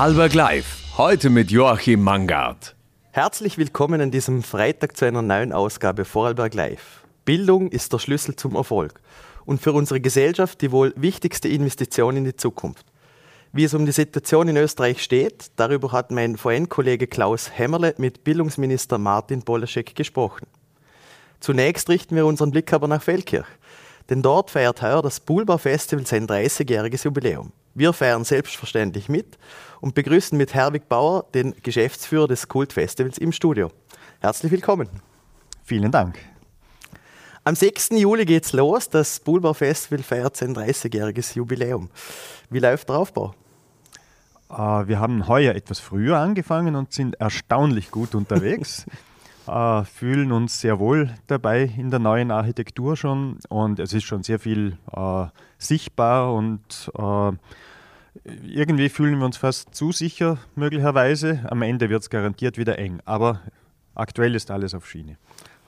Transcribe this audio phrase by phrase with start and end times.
[0.00, 2.74] Vorarlberg Live, heute mit Joachim Mangard.
[3.10, 7.04] Herzlich willkommen an diesem Freitag zu einer neuen Ausgabe Vorarlberg Live.
[7.26, 8.98] Bildung ist der Schlüssel zum Erfolg
[9.44, 12.86] und für unsere Gesellschaft die wohl wichtigste Investition in die Zukunft.
[13.52, 18.24] Wie es um die Situation in Österreich steht, darüber hat mein VN-Kollege Klaus Hämmerle mit
[18.24, 20.46] Bildungsminister Martin Bolaschek gesprochen.
[21.40, 23.48] Zunächst richten wir unseren Blick aber nach Feldkirch,
[24.10, 27.52] denn dort feiert heuer das Poolbar Festival sein 30-jähriges Jubiläum.
[27.74, 29.38] Wir feiern selbstverständlich mit
[29.80, 33.70] und begrüßen mit Herwig Bauer, den Geschäftsführer des Kultfestivals, im Studio.
[34.18, 34.88] Herzlich willkommen.
[35.62, 36.18] Vielen Dank.
[37.44, 37.90] Am 6.
[37.92, 38.90] Juli geht's los.
[38.90, 41.88] Das Poolbar Festival feiert sein 30-jähriges Jubiläum.
[42.50, 43.34] Wie läuft der Aufbau?
[44.50, 48.84] Uh, wir haben heuer etwas früher angefangen und sind erstaunlich gut unterwegs.
[49.50, 54.22] uh, fühlen uns sehr wohl dabei in der neuen Architektur schon und es ist schon
[54.22, 55.26] sehr viel uh,
[55.58, 56.90] sichtbar und
[58.42, 61.40] irgendwie fühlen wir uns fast zu sicher möglicherweise.
[61.48, 63.40] Am Ende wird es garantiert wieder eng, aber
[63.94, 65.16] aktuell ist alles auf Schiene.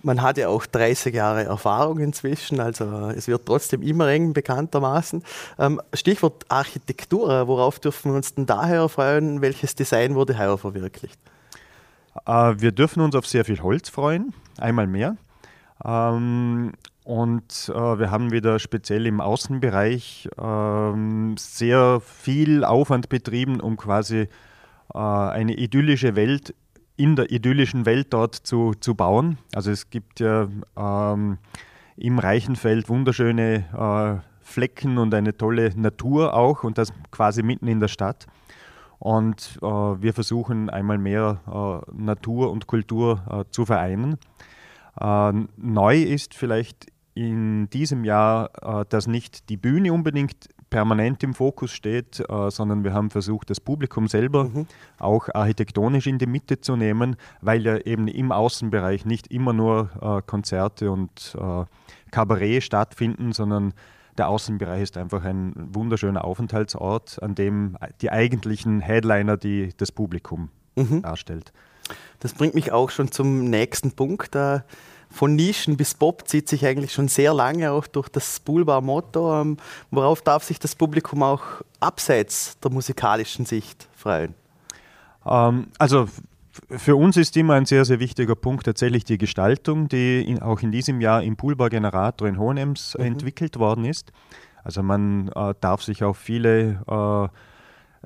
[0.05, 5.23] Man hat ja auch 30 Jahre Erfahrung inzwischen, also es wird trotzdem immer eng bekanntermaßen.
[5.61, 9.43] Ähm, Stichwort Architektur, worauf dürfen wir uns denn daher freuen?
[9.43, 11.21] Welches Design wurde heuer verwirklicht?
[12.27, 15.17] Äh, wir dürfen uns auf sehr viel Holz freuen, einmal mehr.
[15.85, 16.73] Ähm,
[17.05, 24.29] und äh, wir haben wieder speziell im Außenbereich ähm, sehr viel Aufwand betrieben, um quasi
[24.95, 26.55] äh, eine idyllische Welt
[26.97, 29.39] in der idyllischen Welt dort zu, zu bauen.
[29.55, 31.39] Also es gibt ja ähm,
[31.97, 33.65] im Reichenfeld wunderschöne
[34.23, 38.27] äh, Flecken und eine tolle Natur auch und das quasi mitten in der Stadt.
[39.03, 44.17] Und äh, wir versuchen einmal mehr äh, Natur und Kultur äh, zu vereinen.
[44.97, 51.35] Äh, neu ist vielleicht in diesem Jahr, äh, dass nicht die Bühne unbedingt permanent im
[51.35, 54.67] Fokus steht, sondern wir haben versucht, das Publikum selber mhm.
[54.99, 60.23] auch architektonisch in die Mitte zu nehmen, weil ja eben im Außenbereich nicht immer nur
[60.27, 61.37] Konzerte und
[62.11, 63.75] Kabarett stattfinden, sondern
[64.19, 70.51] der Außenbereich ist einfach ein wunderschöner Aufenthaltsort, an dem die eigentlichen Headliner die, das Publikum
[70.77, 71.03] mhm.
[71.03, 71.53] darstellt.
[72.21, 74.37] Das bringt mich auch schon zum nächsten Punkt.
[75.11, 79.41] Von Nischen bis Pop zieht sich eigentlich schon sehr lange auch durch das Spoolbar-Motto.
[79.41, 79.57] Ähm,
[79.91, 81.43] worauf darf sich das Publikum auch
[81.81, 84.35] abseits der musikalischen Sicht freuen?
[85.27, 86.09] Ähm, also
[86.69, 90.61] für uns ist immer ein sehr, sehr wichtiger Punkt tatsächlich die Gestaltung, die in, auch
[90.61, 93.05] in diesem Jahr im Poolbar Generator in Hohenems mhm.
[93.05, 94.13] entwickelt worden ist.
[94.65, 97.29] Also man äh, darf sich auf viele äh,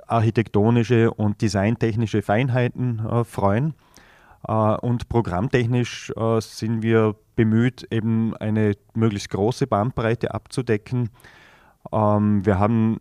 [0.07, 3.75] architektonische und designtechnische Feinheiten äh, freuen.
[4.47, 11.11] Äh, und programmtechnisch äh, sind wir bemüht, eben eine möglichst große Bandbreite abzudecken.
[11.93, 12.99] Ähm, wir haben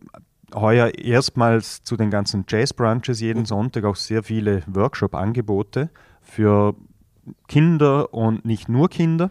[0.54, 3.46] heuer erstmals zu den ganzen Jazz-Brunches jeden mhm.
[3.46, 5.90] Sonntag auch sehr viele Workshop-Angebote
[6.20, 6.74] für
[7.48, 9.30] Kinder und nicht nur Kinder.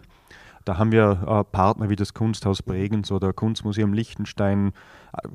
[0.64, 4.72] Da haben wir äh, Partner wie das Kunsthaus Bregenz oder Kunstmuseum Liechtenstein.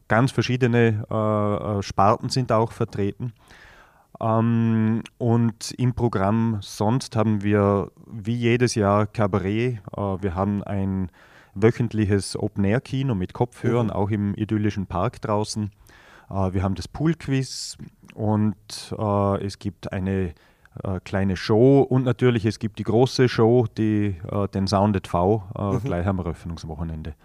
[0.08, 3.34] Ganz verschiedene äh, äh Sparten sind auch vertreten.
[4.20, 9.80] Ähm, und im Programm sonst haben wir wie jedes Jahr Cabaret.
[9.96, 11.10] Äh, wir haben ein
[11.54, 13.94] wöchentliches Open-Air-Kino mit Kopfhörern, mhm.
[13.94, 15.72] auch im idyllischen Park draußen.
[16.30, 17.78] Äh, wir haben das Pool-Quiz
[18.14, 18.56] und
[18.98, 20.34] äh, es gibt eine
[20.84, 24.16] äh, kleine Show und natürlich es gibt die große Show, die,
[24.54, 25.84] den Sound V, mhm.
[25.84, 27.16] gleich am Eröffnungswochenende.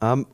[0.00, 0.26] Ähm,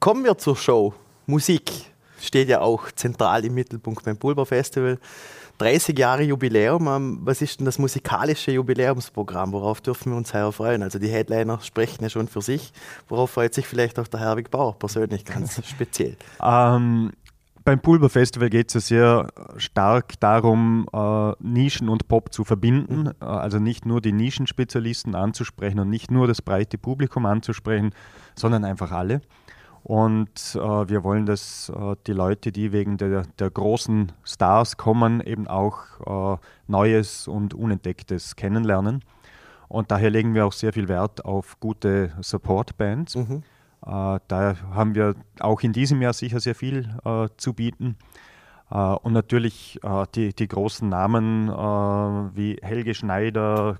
[0.00, 0.94] kommen wir zur Show.
[1.26, 1.72] Musik
[2.20, 4.98] steht ja auch zentral im Mittelpunkt beim Pulver Festival.
[5.58, 6.86] 30 Jahre Jubiläum.
[6.88, 9.52] Ähm, was ist denn das musikalische Jubiläumsprogramm?
[9.52, 10.82] Worauf dürfen wir uns heuer freuen?
[10.82, 12.72] Also die Headliner sprechen ja schon für sich.
[13.08, 16.16] Worauf freut sich vielleicht auch der Herwig Bauer persönlich ganz speziell?
[16.42, 17.12] Ähm,
[17.66, 23.02] beim Pulver Festival geht es ja sehr stark darum, äh, Nischen und Pop zu verbinden.
[23.02, 23.12] Mhm.
[23.20, 27.90] Äh, also nicht nur die Nischenspezialisten anzusprechen und nicht nur das breite Publikum anzusprechen,
[28.36, 29.20] sondern einfach alle.
[29.86, 35.20] Und äh, wir wollen, dass äh, die Leute, die wegen der, der großen Stars kommen,
[35.20, 39.04] eben auch äh, Neues und Unentdecktes kennenlernen.
[39.68, 43.14] Und daher legen wir auch sehr viel Wert auf gute Support-Bands.
[43.14, 43.44] Mhm.
[43.86, 47.96] Äh, da haben wir auch in diesem Jahr sicher sehr viel äh, zu bieten.
[48.70, 51.52] Äh, und natürlich äh, die, die großen Namen äh,
[52.36, 53.78] wie Helge Schneider,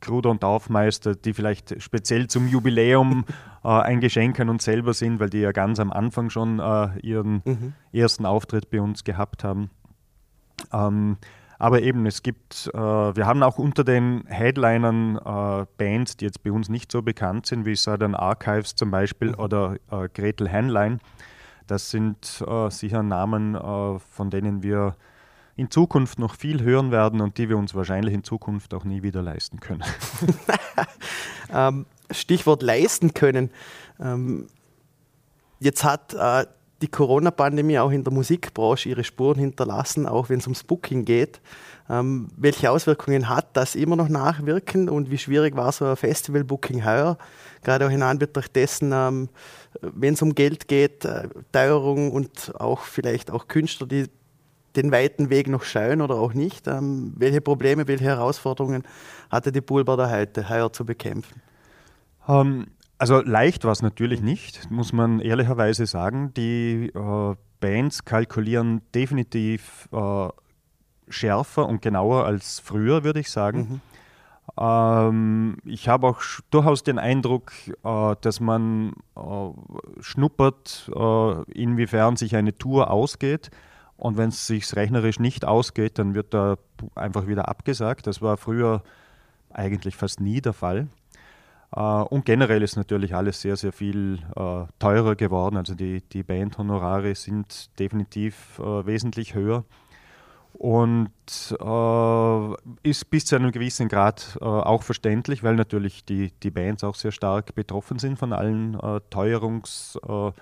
[0.00, 3.24] Kruder und Taufmeister, die vielleicht speziell zum Jubiläum
[3.62, 6.60] ein Geschenk an uns selber sind, weil die ja ganz am Anfang schon
[7.02, 7.72] ihren mhm.
[7.92, 9.70] ersten Auftritt bei uns gehabt haben.
[10.72, 11.16] Ähm,
[11.58, 15.18] aber eben, es gibt, wir haben auch unter den Headlinern
[15.78, 19.40] Bands, die jetzt bei uns nicht so bekannt sind, wie Southern Archives zum Beispiel mhm.
[19.40, 19.76] oder
[20.14, 21.00] Gretel Hanlein.
[21.66, 24.96] Das sind äh, sicher Namen, äh, von denen wir
[25.56, 29.02] in Zukunft noch viel hören werden und die wir uns wahrscheinlich in Zukunft auch nie
[29.02, 29.84] wieder leisten können.
[31.52, 33.50] ähm, Stichwort leisten können.
[33.98, 34.48] Ähm,
[35.58, 36.46] jetzt hat äh,
[36.82, 41.40] die Corona-Pandemie auch in der Musikbranche ihre Spuren hinterlassen, auch wenn es ums Booking geht.
[41.88, 46.84] Ähm, welche Auswirkungen hat das immer noch nachwirken und wie schwierig war so ein Festival-Booking
[46.84, 47.16] heuer?
[47.62, 49.30] Gerade auch in Anbetracht dessen, ähm,
[49.80, 54.06] wenn es um Geld geht, äh, Teuerung und auch vielleicht auch Künstler, die
[54.76, 56.68] den weiten Weg noch scheuen oder auch nicht.
[56.68, 58.82] Ähm, welche Probleme, welche Herausforderungen
[59.30, 61.40] hatte die Poolbar da heute heuer zu bekämpfen?
[62.28, 62.66] Ähm,
[62.98, 66.32] also leicht war es natürlich nicht, muss man ehrlicherweise sagen.
[66.34, 70.28] Die äh, Bands kalkulieren definitiv äh,
[71.08, 73.58] schärfer und genauer als früher, würde ich sagen.
[73.58, 73.80] Mhm.
[74.58, 77.52] Ähm, ich habe auch durchaus den Eindruck,
[77.84, 83.50] äh, dass man äh, schnuppert, äh, inwiefern sich eine Tour ausgeht.
[83.96, 86.56] Und wenn es sich rechnerisch nicht ausgeht, dann wird da
[86.94, 88.06] einfach wieder abgesagt.
[88.06, 88.82] Das war früher
[89.50, 90.88] eigentlich fast nie der Fall.
[91.74, 95.56] Äh, und generell ist natürlich alles sehr, sehr viel äh, teurer geworden.
[95.56, 99.64] Also die, die Bandhonorare sind definitiv wesentlich höher
[100.58, 101.10] und
[101.60, 106.82] äh, ist bis zu einem gewissen Grad äh, auch verständlich, weil natürlich die, die Bands
[106.82, 110.34] auch sehr stark betroffen sind von allen äh, Teuerungsteilen,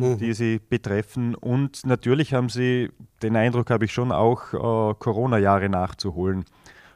[0.00, 0.18] mhm.
[0.18, 1.34] die sie betreffen.
[1.34, 2.90] Und natürlich haben sie,
[3.22, 4.50] den Eindruck habe ich schon, auch
[4.98, 6.44] Corona-Jahre nachzuholen.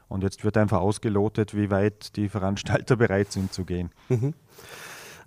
[0.09, 3.91] Und jetzt wird einfach ausgelotet, wie weit die Veranstalter bereit sind zu gehen.
[4.09, 4.35] Mhm.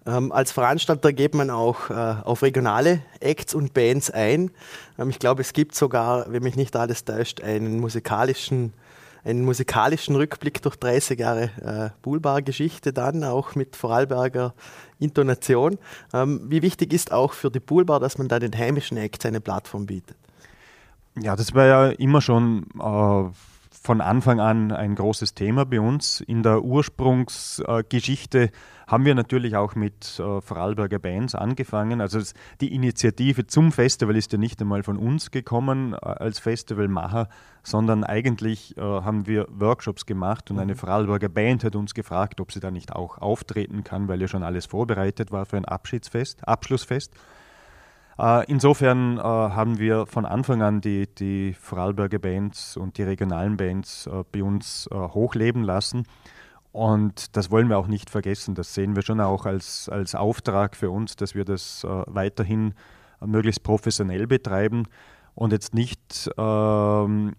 [0.06, 4.52] Ähm, als Veranstalter geht man auch äh, auf regionale Acts und Bands ein.
[4.98, 8.74] Ähm, ich glaube, es gibt sogar, wenn mich nicht alles täuscht, einen musikalischen,
[9.24, 14.54] einen musikalischen Rückblick durch 30 Jahre äh, Poolbar-Geschichte dann, auch mit Vorarlberger
[15.00, 15.78] Intonation.
[16.14, 19.42] Ähm, wie wichtig ist auch für die Poolbar, dass man da den heimischen Acts eine
[19.42, 20.18] Plattform bietet?
[21.22, 23.30] Ja, das war ja immer schon äh,
[23.82, 26.22] von Anfang an ein großes Thema bei uns.
[26.22, 28.52] In der Ursprungsgeschichte
[28.88, 32.02] haben wir natürlich auch mit äh, Vorarlberger Bands angefangen.
[32.02, 32.20] Also
[32.60, 37.30] die Initiative zum Festival ist ja nicht einmal von uns gekommen äh, als Festivalmacher,
[37.64, 40.78] sondern eigentlich äh, haben wir Workshops gemacht und eine mhm.
[40.78, 44.44] Vorarlberger Band hat uns gefragt, ob sie da nicht auch auftreten kann, weil ja schon
[44.44, 47.14] alles vorbereitet war für ein Abschiedsfest, Abschlussfest.
[48.20, 53.56] Äh, insofern äh, haben wir von Anfang an die, die Vorarlberger Bands und die regionalen
[53.56, 56.04] Bands äh, bei uns hochleben lassen.
[56.72, 58.56] Und das wollen wir auch nicht vergessen.
[58.56, 62.76] Das sehen wir schon auch als, als Auftrag für uns, dass wir das weiterhin
[63.26, 64.86] möglichst professionell betreiben
[65.34, 67.34] und jetzt nicht ähm,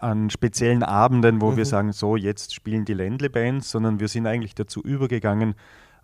[0.00, 1.56] an speziellen Abenden, wo mhm.
[1.58, 5.54] wir sagen, so jetzt spielen die Ländle-Bands, sondern wir sind eigentlich dazu übergegangen,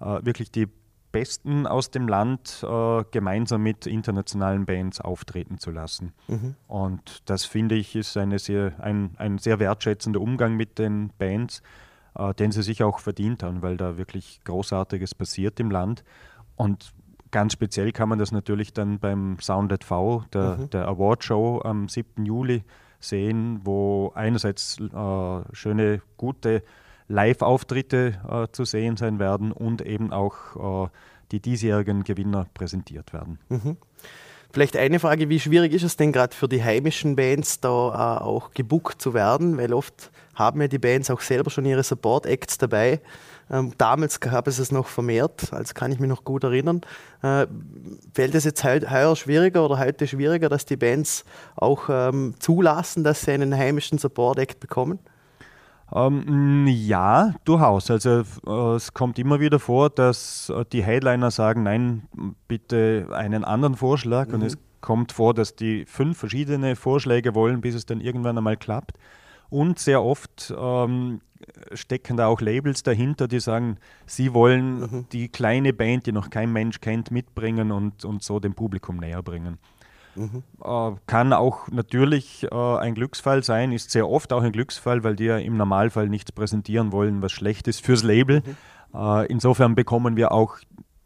[0.00, 0.66] äh, wirklich die
[1.12, 6.12] Besten aus dem Land äh, gemeinsam mit internationalen Bands auftreten zu lassen.
[6.28, 6.54] Mhm.
[6.68, 11.62] Und das finde ich ist eine sehr, ein, ein sehr wertschätzender Umgang mit den Bands,
[12.14, 16.04] äh, den sie sich auch verdient haben, weil da wirklich Großartiges passiert im Land.
[16.56, 16.92] Und
[17.30, 20.70] ganz speziell kann man das natürlich dann beim Sound V, der, mhm.
[20.70, 22.24] der Awardshow am 7.
[22.24, 22.64] Juli
[23.00, 26.62] sehen, wo einerseits äh, schöne, gute
[27.10, 30.88] Live-Auftritte äh, zu sehen sein werden und eben auch äh,
[31.32, 33.38] die diesjährigen Gewinner präsentiert werden.
[33.48, 33.76] Mhm.
[34.52, 38.22] Vielleicht eine Frage, wie schwierig ist es denn gerade für die heimischen Bands da äh,
[38.22, 39.58] auch gebucht zu werden?
[39.58, 43.00] Weil oft haben ja die Bands auch selber schon ihre Support-Acts dabei.
[43.48, 46.80] Ähm, damals gab es es noch vermehrt, als kann ich mich noch gut erinnern.
[47.22, 47.46] Äh,
[48.14, 51.24] fällt es jetzt heuer schwieriger oder heute schwieriger, dass die Bands
[51.56, 55.00] auch ähm, zulassen, dass sie einen heimischen Support-Act bekommen?
[55.92, 57.90] Ähm, ja, durchaus.
[57.90, 62.02] Also äh, es kommt immer wieder vor, dass äh, die Headliner sagen, nein,
[62.48, 64.28] bitte einen anderen Vorschlag.
[64.28, 64.34] Mhm.
[64.34, 68.56] Und es kommt vor, dass die fünf verschiedene Vorschläge wollen, bis es dann irgendwann einmal
[68.56, 68.92] klappt.
[69.48, 71.20] Und sehr oft ähm,
[71.72, 75.06] stecken da auch Labels dahinter, die sagen, sie wollen mhm.
[75.12, 79.22] die kleine Band, die noch kein Mensch kennt, mitbringen und, und so dem Publikum näher
[79.22, 79.58] bringen.
[80.14, 80.42] Mhm.
[80.62, 85.16] Äh, kann auch natürlich äh, ein Glücksfall sein, ist sehr oft auch ein Glücksfall, weil
[85.16, 88.42] die ja im Normalfall nichts präsentieren wollen, was schlecht ist fürs Label.
[88.44, 88.98] Mhm.
[88.98, 90.58] Äh, insofern bekommen wir auch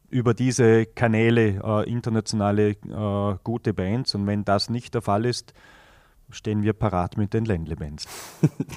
[0.09, 5.53] über diese Kanäle äh, internationale äh, gute Bands und wenn das nicht der Fall ist,
[6.31, 8.07] stehen wir parat mit den Ländle-Bands.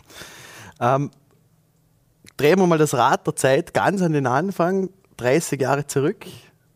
[0.81, 1.11] ähm,
[2.37, 6.25] drehen wir mal das Rad der Zeit ganz an den Anfang, 30 Jahre zurück.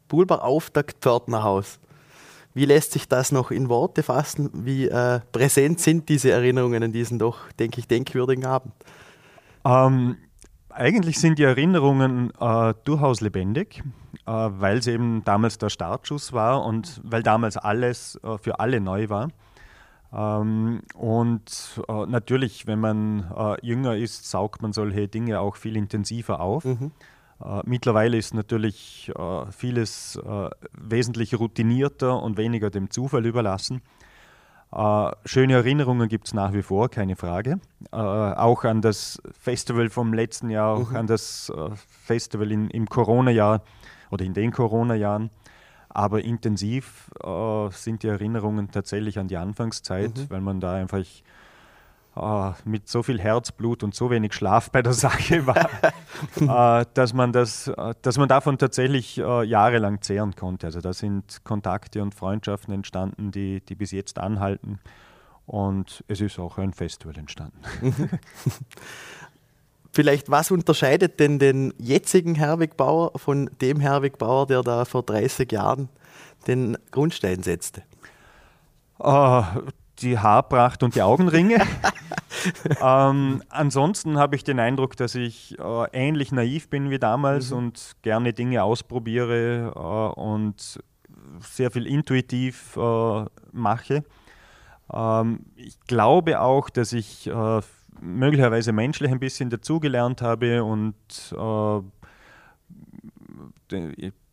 [0.07, 1.80] Bulbar Auftakt Pförtnerhaus.
[2.53, 4.49] Wie lässt sich das noch in Worte fassen?
[4.53, 8.73] Wie äh, präsent sind diese Erinnerungen an diesen doch, denke ich, denkwürdigen Abend?
[9.63, 10.17] Ähm,
[10.69, 13.83] eigentlich sind die Erinnerungen äh, durchaus lebendig.
[14.25, 18.79] Äh, weil es eben damals der Startschuss war und weil damals alles äh, für alle
[18.79, 19.29] neu war.
[20.13, 25.75] Ähm, und äh, natürlich, wenn man äh, jünger ist, saugt man solche Dinge auch viel
[25.75, 26.65] intensiver auf.
[26.65, 26.91] Mhm.
[27.43, 33.81] Äh, mittlerweile ist natürlich äh, vieles äh, wesentlich routinierter und weniger dem Zufall überlassen.
[35.25, 37.59] Schöne Erinnerungen gibt es nach wie vor, keine Frage.
[37.91, 40.95] auch an das Festival vom letzten Jahr, auch mhm.
[40.95, 41.51] an das
[42.05, 43.63] Festival in, im Corona-Jahr
[44.11, 45.29] oder in den Corona-Jahren.
[45.89, 47.11] Aber intensiv
[47.71, 50.29] sind die Erinnerungen tatsächlich an die Anfangszeit, mhm.
[50.29, 51.03] weil man da einfach
[52.15, 55.69] äh, mit so viel Herzblut und so wenig Schlaf bei der Sache war,
[56.81, 60.67] äh, dass, man das, äh, dass man davon tatsächlich äh, jahrelang zehren konnte.
[60.67, 64.79] Also da sind Kontakte und Freundschaften entstanden, die, die bis jetzt anhalten.
[65.45, 67.59] Und es ist auch ein Festival entstanden.
[69.93, 75.03] Vielleicht, was unterscheidet denn den jetzigen Herwig Bauer von dem Herwig Bauer, der da vor
[75.03, 75.89] 30 Jahren
[76.47, 77.83] den Grundstein setzte?
[78.99, 79.43] Uh,
[80.01, 81.61] die Haarpracht und die Augenringe.
[82.81, 87.57] ähm, ansonsten habe ich den Eindruck, dass ich äh, ähnlich naiv bin wie damals mhm.
[87.57, 90.79] und gerne Dinge ausprobiere äh, und
[91.39, 94.03] sehr viel intuitiv äh, mache.
[94.91, 97.61] Ähm, ich glaube auch, dass ich äh,
[97.99, 100.95] möglicherweise menschlich ein bisschen dazugelernt habe und
[101.31, 101.81] äh,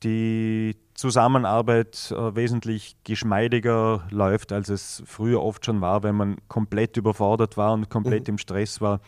[0.03, 6.97] die Zusammenarbeit äh, wesentlich geschmeidiger läuft, als es früher oft schon war, wenn man komplett
[6.97, 8.35] überfordert war und komplett mhm.
[8.35, 9.01] im Stress war.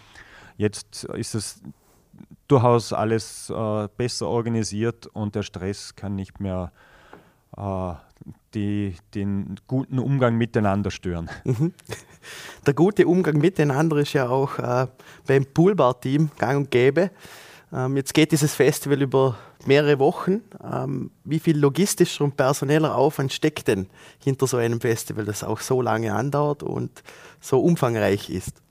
[0.56, 1.60] Jetzt ist es
[2.46, 6.70] durchaus alles äh, besser organisiert und der Stress kann nicht mehr
[7.56, 7.94] äh,
[8.54, 11.28] die, den guten Umgang miteinander stören.
[11.42, 11.74] Mhm.
[12.66, 14.86] Der gute Umgang miteinander ist ja auch äh,
[15.26, 17.10] beim Poolbar-Team gang und gäbe.
[17.72, 19.36] Ähm, jetzt geht dieses Festival über
[19.66, 20.42] mehrere Wochen.
[20.62, 25.60] Ähm, wie viel logistischer und personeller Aufwand steckt denn hinter so einem Festival, das auch
[25.60, 27.02] so lange andauert und
[27.40, 28.62] so umfangreich ist?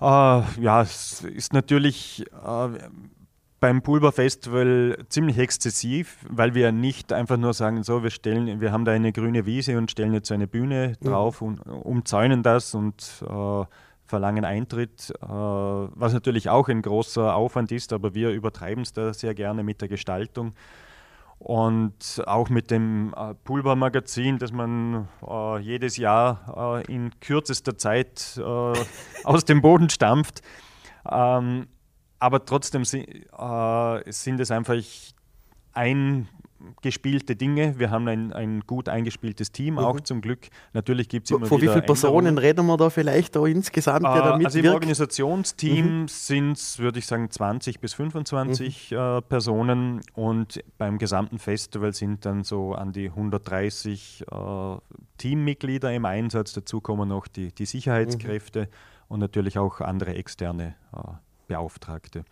[0.00, 2.70] Uh, ja, es ist natürlich uh,
[3.60, 8.72] beim Pulver Festival ziemlich exzessiv, weil wir nicht einfach nur sagen, so, wir stellen, wir
[8.72, 11.46] haben da eine grüne Wiese und stellen jetzt eine Bühne drauf mhm.
[11.46, 13.64] und umzäunen das und uh,
[14.04, 19.12] verlangen Eintritt, äh, was natürlich auch ein großer Aufwand ist, aber wir übertreiben es da
[19.14, 20.54] sehr gerne mit der Gestaltung.
[21.38, 28.38] Und auch mit dem äh, Pulvermagazin, das man äh, jedes Jahr äh, in kürzester Zeit
[28.38, 28.72] äh,
[29.24, 30.40] aus dem Boden stampft.
[31.10, 31.66] Ähm,
[32.20, 34.76] aber trotzdem äh, sind es einfach
[35.72, 36.28] ein
[36.80, 37.78] gespielte Dinge.
[37.78, 39.80] Wir haben ein, ein gut eingespieltes Team, mhm.
[39.80, 40.48] auch zum Glück.
[40.72, 44.04] Natürlich gibt es immer Von wie viele Personen reden wir da vielleicht da insgesamt?
[44.04, 46.08] Äh, also im Organisationsteam mhm.
[46.08, 48.96] sind es, würde ich sagen, 20 bis 25 mhm.
[48.96, 54.76] äh, Personen und beim gesamten Festival sind dann so an die 130 äh,
[55.18, 56.52] Teammitglieder im Einsatz.
[56.52, 58.66] Dazu kommen noch die, die Sicherheitskräfte mhm.
[59.08, 60.98] und natürlich auch andere externe äh,
[61.48, 62.24] Beauftragte.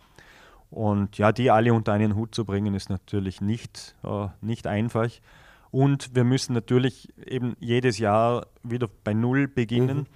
[0.71, 5.09] Und ja, die alle unter einen Hut zu bringen, ist natürlich nicht, äh, nicht einfach.
[5.69, 10.07] Und wir müssen natürlich eben jedes Jahr wieder bei Null beginnen.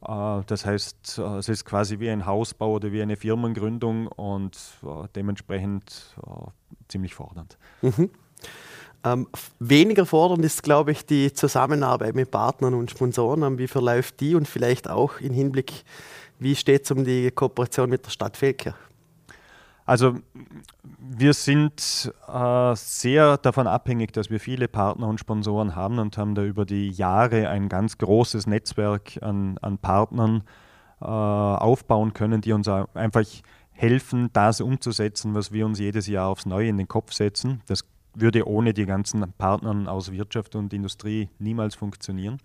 [0.00, 0.40] Mhm.
[0.40, 4.58] Äh, das heißt, äh, es ist quasi wie ein Hausbau oder wie eine Firmengründung und
[4.82, 6.50] äh, dementsprechend äh,
[6.88, 7.56] ziemlich fordernd.
[7.80, 8.10] Mhm.
[9.04, 9.28] Ähm,
[9.58, 13.58] weniger fordernd ist, glaube ich, die Zusammenarbeit mit Partnern und Sponsoren.
[13.58, 15.84] Wie verläuft die und vielleicht auch im Hinblick,
[16.38, 18.76] wie steht es um die Kooperation mit der Stadt Feldkirch?
[19.84, 20.14] Also
[20.98, 26.34] wir sind äh, sehr davon abhängig, dass wir viele Partner und Sponsoren haben und haben
[26.34, 30.44] da über die Jahre ein ganz großes Netzwerk an, an Partnern
[31.00, 33.24] äh, aufbauen können, die uns einfach
[33.72, 37.62] helfen, das umzusetzen, was wir uns jedes Jahr aufs Neue in den Kopf setzen.
[37.66, 37.84] Das
[38.14, 42.38] würde ohne die ganzen Partner aus Wirtschaft und Industrie niemals funktionieren.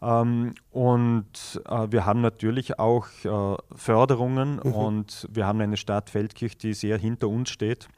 [0.00, 4.72] Ähm, und äh, wir haben natürlich auch äh, Förderungen mhm.
[4.72, 7.88] und wir haben eine Stadt Feldkirch, die sehr hinter uns steht.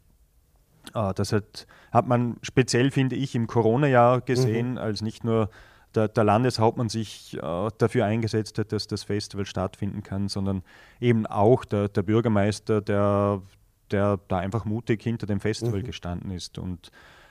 [0.95, 4.78] Äh, das hat, hat man speziell, finde ich, im Corona-Jahr gesehen, mhm.
[4.78, 5.50] als nicht nur
[5.95, 10.62] der, der Landeshauptmann sich äh, dafür eingesetzt hat, dass das Festival stattfinden kann, sondern
[11.00, 13.42] eben auch der, der Bürgermeister, der,
[13.90, 15.85] der da einfach mutig hinter dem Festival mhm.
[15.85, 16.59] gestanden ist.
[16.59, 16.90] Und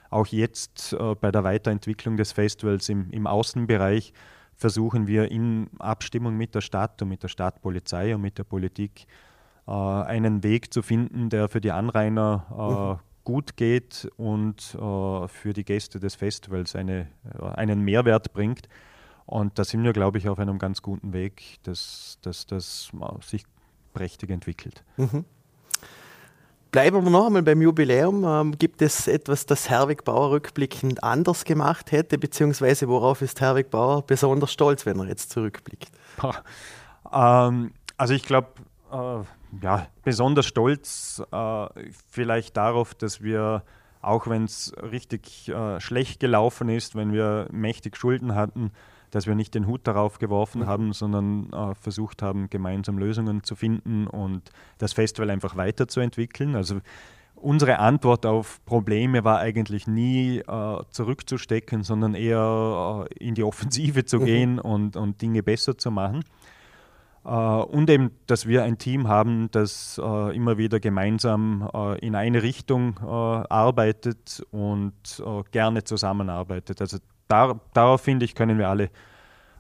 [0.10, 4.14] auch jetzt äh, bei der Weiterentwicklung des Festivals im, im Außenbereich
[4.60, 9.08] versuchen wir in Abstimmung mit der Stadt und mit der Stadtpolizei und mit der Politik
[9.66, 13.24] äh, einen Weg zu finden, der für die Anrainer äh, mhm.
[13.24, 17.08] gut geht und äh, für die Gäste des Festivals eine,
[17.40, 18.68] äh, einen Mehrwert bringt.
[19.26, 23.46] Und da sind wir, glaube ich, auf einem ganz guten Weg, dass, dass das sich
[23.94, 24.84] prächtig entwickelt.
[24.98, 25.24] Mhm.
[26.72, 28.24] Bleiben wir noch einmal beim Jubiläum.
[28.24, 33.72] Ähm, gibt es etwas, das Herwig Bauer rückblickend anders gemacht hätte, beziehungsweise worauf ist Herwig
[33.72, 35.92] Bauer besonders stolz, wenn er jetzt zurückblickt?
[37.12, 38.50] Ähm, also ich glaube,
[38.92, 41.68] äh, ja, besonders stolz äh,
[42.12, 43.64] vielleicht darauf, dass wir,
[44.02, 48.72] auch wenn es richtig äh, schlecht gelaufen ist, wenn wir mächtig Schulden hatten,
[49.12, 50.68] dass wir nicht den Hut darauf geworfen mhm.
[50.68, 56.56] haben, sondern äh, versucht haben, gemeinsam Lösungen zu finden und das Festival einfach weiterzuentwickeln.
[56.56, 56.82] Also
[57.36, 64.06] unsere Antwort auf Probleme war eigentlich nie äh, zurückzustecken, sondern eher äh, in die Offensive
[64.06, 64.26] zu mhm.
[64.26, 66.24] gehen und, und Dinge besser zu machen.
[67.26, 72.16] Uh, und eben, dass wir ein Team haben, das uh, immer wieder gemeinsam uh, in
[72.16, 76.80] eine Richtung arbeitet und gerne zusammenarbeitet.
[76.80, 76.98] Also
[77.30, 78.90] da, darauf, finde ich, können wir alle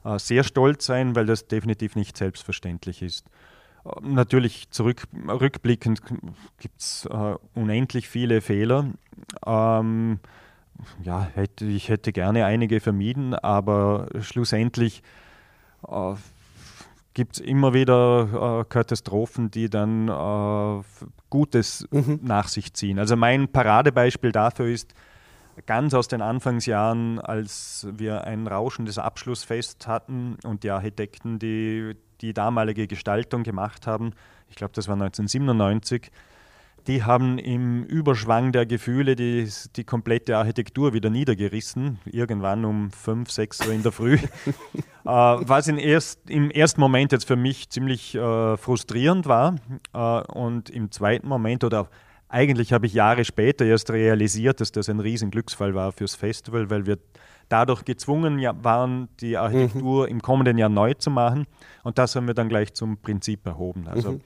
[0.04, 3.26] äh, sehr stolz sein, weil das definitiv nicht selbstverständlich ist.
[3.86, 6.02] Äh, natürlich zurück, rückblickend
[6.58, 8.88] gibt es äh, unendlich viele Fehler.
[9.46, 10.20] Ähm,
[11.04, 15.04] ja, hätte, ich hätte gerne einige vermieden, aber schlussendlich
[15.88, 16.16] äh,
[17.14, 20.84] gibt es immer wieder äh, Katastrophen, die dann äh,
[21.30, 22.20] Gutes mhm.
[22.24, 22.98] nach sich ziehen.
[22.98, 24.94] Also mein Paradebeispiel dafür ist,
[25.66, 32.34] ganz aus den Anfangsjahren, als wir ein rauschendes Abschlussfest hatten und die Architekten, die die
[32.34, 34.12] damalige Gestaltung gemacht haben,
[34.50, 36.12] ich glaube, das war 1997,
[36.88, 43.30] die haben im Überschwang der Gefühle die, die komplette Architektur wieder niedergerissen, irgendwann um 5,
[43.30, 44.16] 6 Uhr in der Früh.
[44.16, 44.20] äh,
[45.06, 49.56] was in erst, im ersten Moment jetzt für mich ziemlich äh, frustrierend war
[49.94, 51.90] äh, und im zweiten Moment oder
[52.30, 56.70] eigentlich habe ich Jahre später erst realisiert, dass das ein riesen Glücksfall war fürs Festival,
[56.70, 57.00] weil wir
[57.50, 60.12] dadurch gezwungen waren, die Architektur mhm.
[60.12, 61.48] im kommenden Jahr neu zu machen.
[61.84, 63.88] Und das haben wir dann gleich zum Prinzip erhoben.
[63.88, 64.22] Also mhm.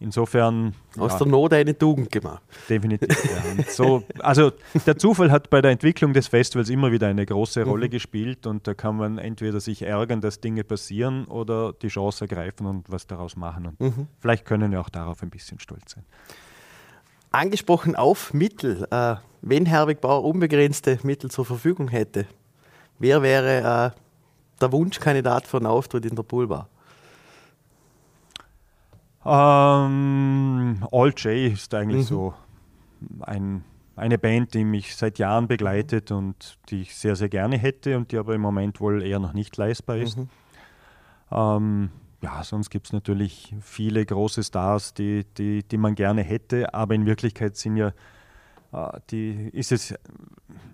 [0.00, 0.74] insofern.
[0.98, 2.42] Aus ja, der Not eine Tugend gemacht.
[2.68, 3.08] Definitiv.
[3.24, 3.64] Ja.
[3.68, 4.50] So, also
[4.84, 7.90] der Zufall hat bei der Entwicklung des Festivals immer wieder eine große Rolle mhm.
[7.90, 12.66] gespielt und da kann man entweder sich ärgern, dass Dinge passieren oder die Chance ergreifen
[12.66, 13.66] und was daraus machen.
[13.66, 14.08] Und mhm.
[14.18, 16.04] vielleicht können wir auch darauf ein bisschen stolz sein.
[17.38, 18.86] Angesprochen auf Mittel.
[18.90, 22.26] Äh, wenn Herwig Bauer unbegrenzte Mittel zur Verfügung hätte,
[22.98, 24.00] wer wäre äh,
[24.60, 26.68] der Wunschkandidat für einen Auftritt in der Poolbar?
[29.24, 32.06] Ähm, All J ist eigentlich mhm.
[32.06, 32.34] so
[33.20, 37.96] ein, eine Band, die mich seit Jahren begleitet und die ich sehr, sehr gerne hätte
[37.96, 40.16] und die aber im Moment wohl eher noch nicht leistbar ist.
[40.16, 40.28] Mhm.
[41.30, 46.74] Ähm, ja, sonst gibt es natürlich viele große Stars, die, die, die man gerne hätte,
[46.74, 47.92] aber in Wirklichkeit sind ja,
[48.72, 49.94] äh, die, ist es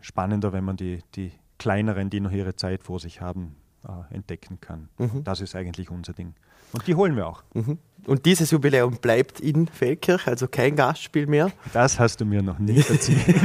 [0.00, 4.60] spannender, wenn man die, die kleineren, die noch ihre Zeit vor sich haben, äh, entdecken
[4.60, 4.88] kann.
[4.98, 5.24] Mhm.
[5.24, 6.34] Das ist eigentlich unser Ding.
[6.74, 7.42] Und die holen wir auch.
[7.54, 7.78] Mhm.
[8.06, 11.50] Und dieses Jubiläum bleibt in Feldkirch, also kein Gastspiel mehr?
[11.72, 13.24] Das hast du mir noch nie erzählt.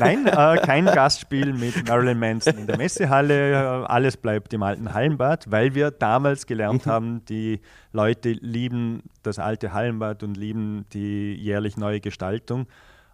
[0.00, 3.52] Nein, äh, kein Gastspiel mit Marilyn Manson in der Messehalle.
[3.52, 6.90] Äh, alles bleibt im alten Hallenbad, weil wir damals gelernt mhm.
[6.90, 7.60] haben, die
[7.92, 12.66] Leute lieben das alte Hallenbad und lieben die jährlich neue Gestaltung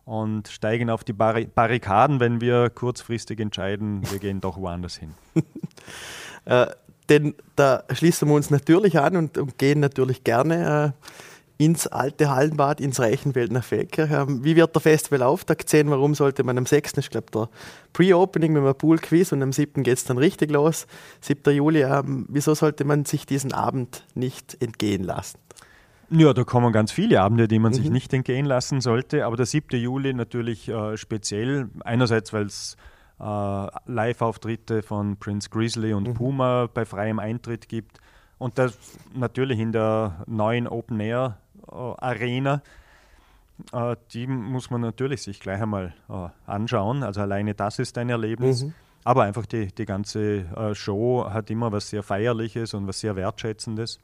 [0.05, 5.15] und steigen auf die Barrikaden, wenn wir kurzfristig entscheiden, wir gehen doch woanders hin.
[6.45, 6.67] äh,
[7.09, 12.31] denn da schließen wir uns natürlich an und, und gehen natürlich gerne äh, ins alte
[12.31, 14.11] Hallenbad, ins Reichenfeld nach Feldkirch.
[14.11, 15.91] Ähm, wie wird der Festivalauftakt sehen?
[15.91, 16.97] Warum sollte man am 6.
[16.99, 17.49] ich glaube der
[17.93, 19.83] Pre-Opening mit einem Pool-Quiz und am 7.
[19.83, 20.87] geht es dann richtig los,
[21.21, 21.55] 7.
[21.55, 21.83] Juli.
[21.83, 25.39] Ähm, wieso sollte man sich diesen Abend nicht entgehen lassen?
[26.11, 27.77] Ja, da kommen ganz viele Abende, die man mhm.
[27.77, 29.25] sich nicht entgehen lassen sollte.
[29.25, 29.79] Aber der 7.
[29.79, 31.71] Juli natürlich äh, speziell.
[31.85, 32.77] Einerseits, weil es
[33.25, 36.15] Live-Auftritte von Prince Grizzly und mhm.
[36.15, 37.99] Puma bei freiem Eintritt gibt.
[38.39, 38.77] Und das
[39.15, 41.39] natürlich in der neuen Open Air
[41.71, 42.63] äh, Arena.
[43.73, 47.05] Äh, die muss man natürlich sich gleich einmal äh, anschauen.
[47.05, 48.65] Also alleine das ist ein Erlebnis.
[48.65, 48.75] Mhm.
[49.05, 53.17] Aber einfach die, die ganze äh, Show hat immer was sehr Feierliches und was sehr
[53.17, 54.01] Wertschätzendes.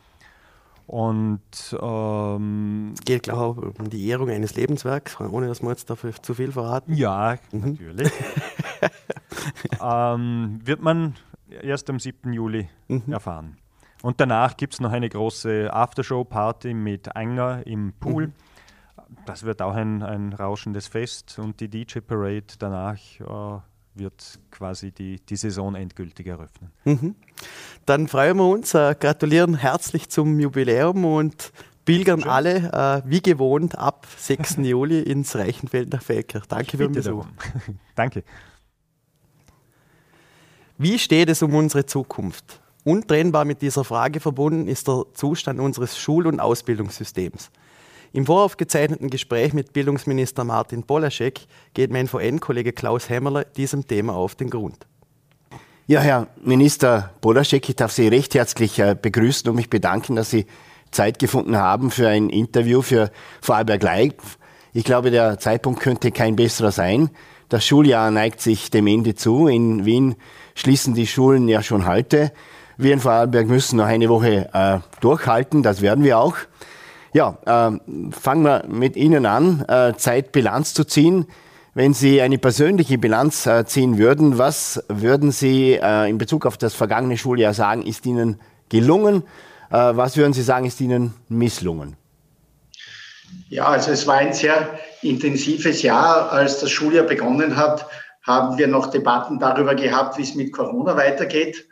[0.89, 1.41] Und
[1.79, 6.33] ähm, geht, glaube ich, um die Ehrung eines Lebenswerks, ohne dass wir jetzt dafür zu
[6.33, 6.95] viel verraten.
[6.95, 7.73] Ja, mhm.
[7.73, 8.11] natürlich.
[9.83, 11.17] ähm, wird man
[11.63, 12.33] erst am 7.
[12.33, 13.13] Juli mhm.
[13.13, 13.59] erfahren.
[14.01, 18.29] Und danach gibt es noch eine große Aftershow-Party mit Anger im Pool.
[18.29, 18.33] Mhm.
[19.27, 23.61] Das wird auch ein, ein rauschendes Fest und die DJ-Parade danach äh,
[23.99, 26.71] wird quasi die, die Saison endgültig eröffnen.
[26.85, 27.15] Mhm.
[27.87, 31.53] Dann freuen wir uns, äh, gratulieren herzlich zum Jubiläum und
[31.85, 32.31] pilgern Schön.
[32.31, 34.57] alle äh, wie gewohnt ab 6.
[34.63, 36.47] Juli ins Reichenfeld nach Feldkirch.
[36.47, 37.27] Danke für den Besuch.
[37.95, 38.25] Danke.
[40.77, 42.61] Wie steht es um unsere Zukunft?
[42.85, 47.51] Untrennbar mit dieser Frage verbunden ist der Zustand unseres Schul- und Ausbildungssystems.
[48.13, 51.41] Im voraufgezeichneten Gespräch mit Bildungsminister Martin Polaschek
[51.75, 54.87] geht mein VN-Kollege Klaus Hämmerle diesem Thema auf den Grund.
[55.87, 60.31] Ja, Herr Minister Polaschek, ich darf Sie recht herzlich äh, begrüßen und mich bedanken, dass
[60.31, 60.47] Sie
[60.91, 63.11] Zeit gefunden haben für ein Interview für
[63.43, 64.39] Vorarlberg Live.
[64.73, 67.11] Ich glaube, der Zeitpunkt könnte kein besserer sein.
[67.49, 69.49] Das Schuljahr neigt sich dem Ende zu.
[69.49, 70.17] In Wien
[70.55, 72.33] schließen die Schulen ja schon heute.
[72.77, 76.37] Wir in Vorarlberg müssen noch eine Woche äh, durchhalten, das werden wir auch.
[77.13, 81.27] Ja, äh, fangen wir mit Ihnen an, äh, Zeit Bilanz zu ziehen.
[81.75, 86.59] Wenn Sie eine persönliche Bilanz äh, ziehen würden, was würden Sie äh, in Bezug auf
[86.59, 89.23] das vergangene Schuljahr sagen, ist Ihnen gelungen?
[89.71, 91.97] Äh, was würden Sie sagen, ist Ihnen misslungen?
[93.49, 96.33] Ja, also es war ein sehr intensives Jahr.
[96.33, 97.87] Als das Schuljahr begonnen hat,
[98.23, 101.68] haben wir noch Debatten darüber gehabt, wie es mit Corona weitergeht.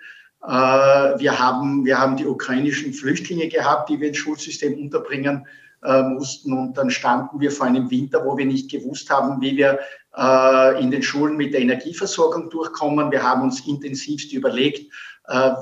[0.46, 5.46] Äh, wir haben, wir haben die ukrainischen Flüchtlinge gehabt, die wir ins Schulsystem unterbringen
[5.82, 6.52] äh, mussten.
[6.52, 9.80] Und dann standen wir vor einem Winter, wo wir nicht gewusst haben, wie wir
[10.16, 13.10] äh, in den Schulen mit der Energieversorgung durchkommen.
[13.10, 14.92] Wir haben uns intensivst überlegt,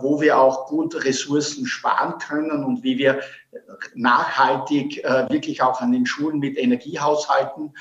[0.02, 3.20] wo wir auch gut Ressourcen sparen können und wie wir
[3.94, 7.72] nachhaltig wirklich auch an den Schulen mit Energie haushalten.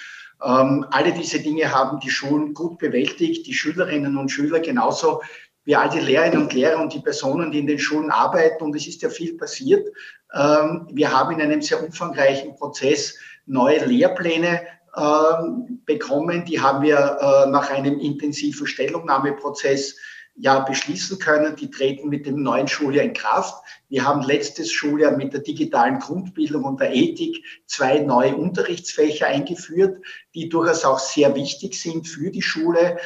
[0.43, 5.21] Ähm, alle diese Dinge haben die Schulen gut bewältigt, die Schülerinnen und Schüler genauso
[5.65, 8.63] wie all die Lehrerinnen und Lehrer und die Personen, die in den Schulen arbeiten.
[8.63, 9.87] Und es ist ja viel passiert.
[10.33, 14.61] Ähm, wir haben in einem sehr umfangreichen Prozess neue Lehrpläne
[14.95, 16.45] ähm, bekommen.
[16.45, 19.95] Die haben wir äh, nach einem intensiven Stellungnahmeprozess
[20.35, 21.55] ja beschließen können.
[21.55, 23.63] Die treten mit dem neuen Schuljahr in Kraft.
[23.93, 30.03] Wir haben letztes Schuljahr mit der digitalen Grundbildung und der Ethik zwei neue Unterrichtsfächer eingeführt,
[30.33, 32.97] die durchaus auch sehr wichtig sind für die Schule.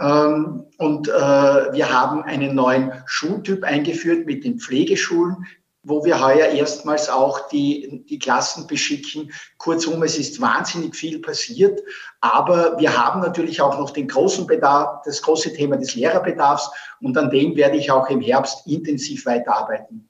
[0.00, 5.44] Ähm, und äh, wir haben einen neuen Schultyp eingeführt mit den Pflegeschulen,
[5.82, 9.30] wo wir heuer erstmals auch die, die Klassen beschicken.
[9.58, 11.82] Kurzum, es ist wahnsinnig viel passiert,
[12.22, 16.70] aber wir haben natürlich auch noch den großen Bedarf, das große Thema des Lehrerbedarfs
[17.02, 20.09] und an dem werde ich auch im Herbst intensiv weiterarbeiten.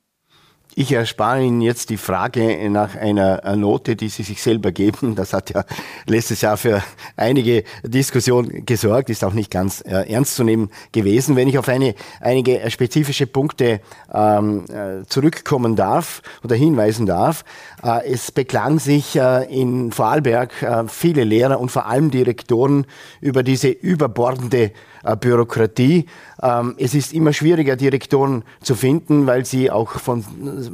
[0.76, 5.16] Ich erspare Ihnen jetzt die Frage nach einer Note, die Sie sich selber geben.
[5.16, 5.64] Das hat ja
[6.06, 6.80] letztes Jahr für
[7.16, 11.34] einige Diskussionen gesorgt, ist auch nicht ganz äh, ernst zu nehmen gewesen.
[11.34, 13.80] Wenn ich auf eine, einige spezifische Punkte
[14.14, 17.44] ähm, äh, zurückkommen darf oder hinweisen darf,
[17.82, 22.86] äh, es beklang sich äh, in Vorarlberg äh, viele Lehrer und vor allem Direktoren
[23.20, 24.70] über diese überbordende
[25.02, 26.06] Bürokratie.
[26.42, 30.24] Ähm, es ist immer schwieriger, Direktoren zu finden, weil sie auch von,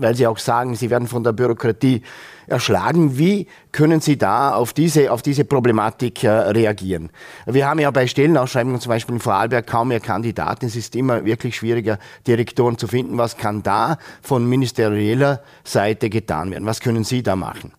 [0.01, 2.03] weil sie auch sagen, sie werden von der Bürokratie
[2.47, 3.19] erschlagen.
[3.19, 7.11] Wie können Sie da auf diese, auf diese Problematik äh, reagieren?
[7.47, 10.67] Wir haben ja bei Stellenausschreibungen zum Beispiel in Vorarlberg kaum mehr Kandidaten.
[10.67, 13.19] Es ist immer wirklich schwieriger, Direktoren zu finden.
[13.19, 16.67] Was kann da von ministerieller Seite getan werden?
[16.67, 17.73] Was können Sie da machen?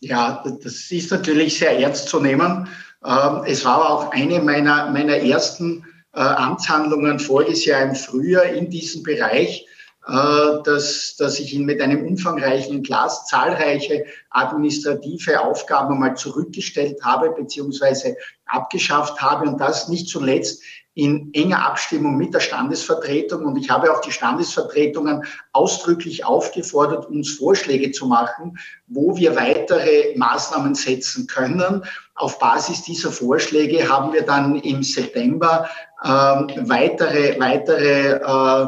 [0.00, 2.66] Ja, das ist natürlich sehr ernst zu nehmen.
[3.04, 8.68] Ähm, es war auch eine meiner, meiner ersten äh, Amtshandlungen voriges Jahr im Frühjahr in
[8.68, 9.66] diesem Bereich,
[10.06, 17.30] äh, dass, dass ich ihn mit einem umfangreichen Glas zahlreiche administrative Aufgaben mal zurückgestellt habe
[17.30, 20.62] beziehungsweise abgeschafft habe und das nicht zuletzt
[20.94, 23.44] in enger Abstimmung mit der Standesvertretung.
[23.44, 28.58] Und ich habe auch die Standesvertretungen ausdrücklich aufgefordert, uns Vorschläge zu machen,
[28.88, 31.84] wo wir weitere Maßnahmen setzen können.
[32.20, 35.66] Auf Basis dieser Vorschläge haben wir dann im September
[36.02, 38.66] äh, weitere, weitere äh,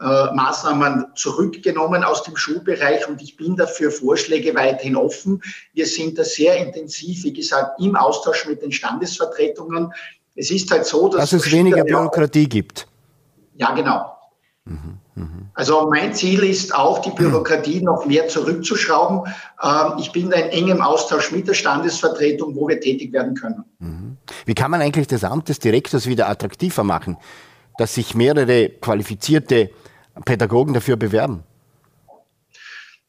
[0.00, 5.42] äh, Maßnahmen zurückgenommen aus dem Schulbereich und ich bin dafür Vorschläge weiterhin offen.
[5.72, 9.94] Wir sind da sehr intensiv, wie gesagt, im Austausch mit den Standesvertretungen.
[10.36, 12.86] Es ist halt so, dass, dass es weniger Bürokratie gibt.
[13.56, 14.14] Ja, genau.
[14.66, 14.99] Mhm, mh.
[15.54, 19.30] Also mein Ziel ist auch, die Bürokratie noch mehr zurückzuschrauben.
[19.62, 23.64] Ähm, ich bin in engem Austausch mit der Standesvertretung, wo wir tätig werden können.
[23.78, 24.16] Mhm.
[24.46, 27.16] Wie kann man eigentlich das Amt des Direktors wieder attraktiver machen,
[27.78, 29.70] dass sich mehrere qualifizierte
[30.24, 31.42] Pädagogen dafür bewerben?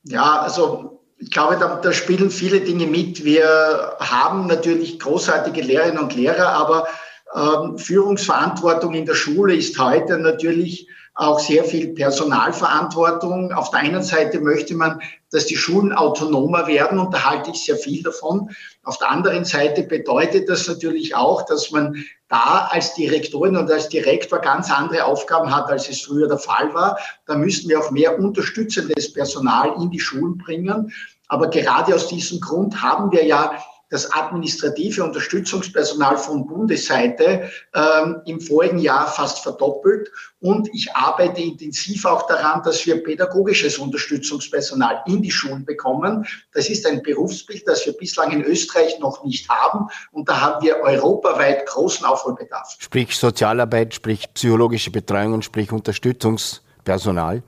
[0.03, 3.23] Ja, also ich glaube, da, da, spielen viele Dinge mit.
[3.23, 6.87] Wir haben natürlich großartige Lehrerinnen und Lehrer, aber
[7.35, 13.51] ähm, Führungsverantwortung in der Schule ist heute natürlich auch sehr viel Personalverantwortung.
[13.51, 17.65] Auf der einen Seite möchte man, dass die Schulen autonomer werden und da halte ich
[17.65, 18.49] sehr viel davon.
[18.83, 23.89] Auf der anderen Seite bedeutet das natürlich auch, dass man da als Direktorin und als
[23.89, 26.97] Direktor ganz andere Aufgaben hat, als es früher der Fall war.
[27.25, 30.93] Da müssen wir auch mehr unterstützendes Personal in die Schulen bringen.
[31.27, 33.53] Aber gerade aus diesem Grund haben wir ja
[33.91, 40.09] das administrative Unterstützungspersonal von Bundesseite ähm, im vorigen Jahr fast verdoppelt.
[40.39, 46.25] Und ich arbeite intensiv auch daran, dass wir pädagogisches Unterstützungspersonal in die Schulen bekommen.
[46.53, 49.87] Das ist ein Berufsbild, das wir bislang in Österreich noch nicht haben.
[50.11, 52.77] Und da haben wir europaweit großen Aufholbedarf.
[52.79, 57.43] Sprich Sozialarbeit, sprich psychologische Betreuung und sprich Unterstützungspersonal.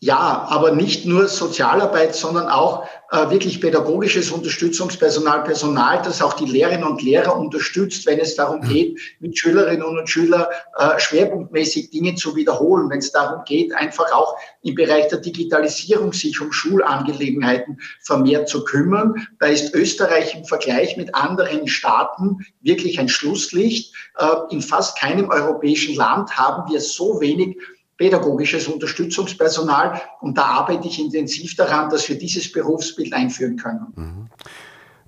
[0.00, 6.44] Ja, aber nicht nur Sozialarbeit, sondern auch äh, wirklich pädagogisches Unterstützungspersonal, Personal, das auch die
[6.44, 8.68] Lehrerinnen und Lehrer unterstützt, wenn es darum mhm.
[8.68, 14.12] geht, mit Schülerinnen und Schülern äh, schwerpunktmäßig Dinge zu wiederholen, wenn es darum geht, einfach
[14.12, 19.26] auch im Bereich der Digitalisierung sich um Schulangelegenheiten vermehrt zu kümmern.
[19.38, 23.94] Da ist Österreich im Vergleich mit anderen Staaten wirklich ein Schlusslicht.
[24.18, 27.56] Äh, in fast keinem europäischen Land haben wir so wenig
[27.96, 30.00] pädagogisches Unterstützungspersonal.
[30.20, 33.86] Und da arbeite ich intensiv daran, dass wir dieses Berufsbild einführen können.
[33.94, 34.26] Mhm.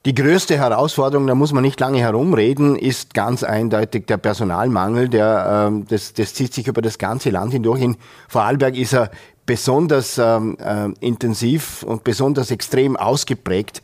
[0.06, 5.08] Die größte Herausforderung, da muss man nicht lange herumreden, ist ganz eindeutig der Personalmangel.
[5.08, 7.82] Der, ähm, das, das zieht sich über das ganze Land hindurch.
[7.82, 7.96] In
[8.28, 9.10] Vorarlberg ist er
[9.44, 13.82] besonders ähm, äh, intensiv und besonders extrem ausgeprägt.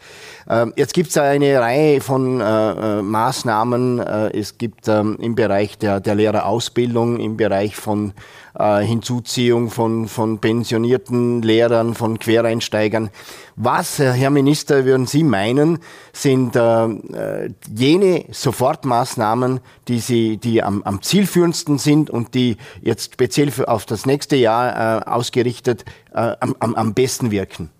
[0.48, 3.98] Ähm, jetzt gibt es eine Reihe von äh, äh, Maßnahmen.
[3.98, 8.12] Äh, es gibt ähm, im Bereich der, der Lehrerausbildung, im Bereich von
[8.58, 13.10] äh, Hinzuziehung von, von pensionierten Lehrern, von Quereinsteigern.
[13.56, 15.78] Was, Herr Minister, würden Sie meinen,
[16.12, 23.14] sind äh, äh, jene Sofortmaßnahmen, die, Sie, die am, am zielführendsten sind und die jetzt
[23.14, 27.70] speziell für, auf das nächste Jahr äh, ausgerichtet äh, am, am, am besten wirken?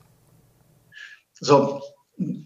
[1.40, 1.80] Also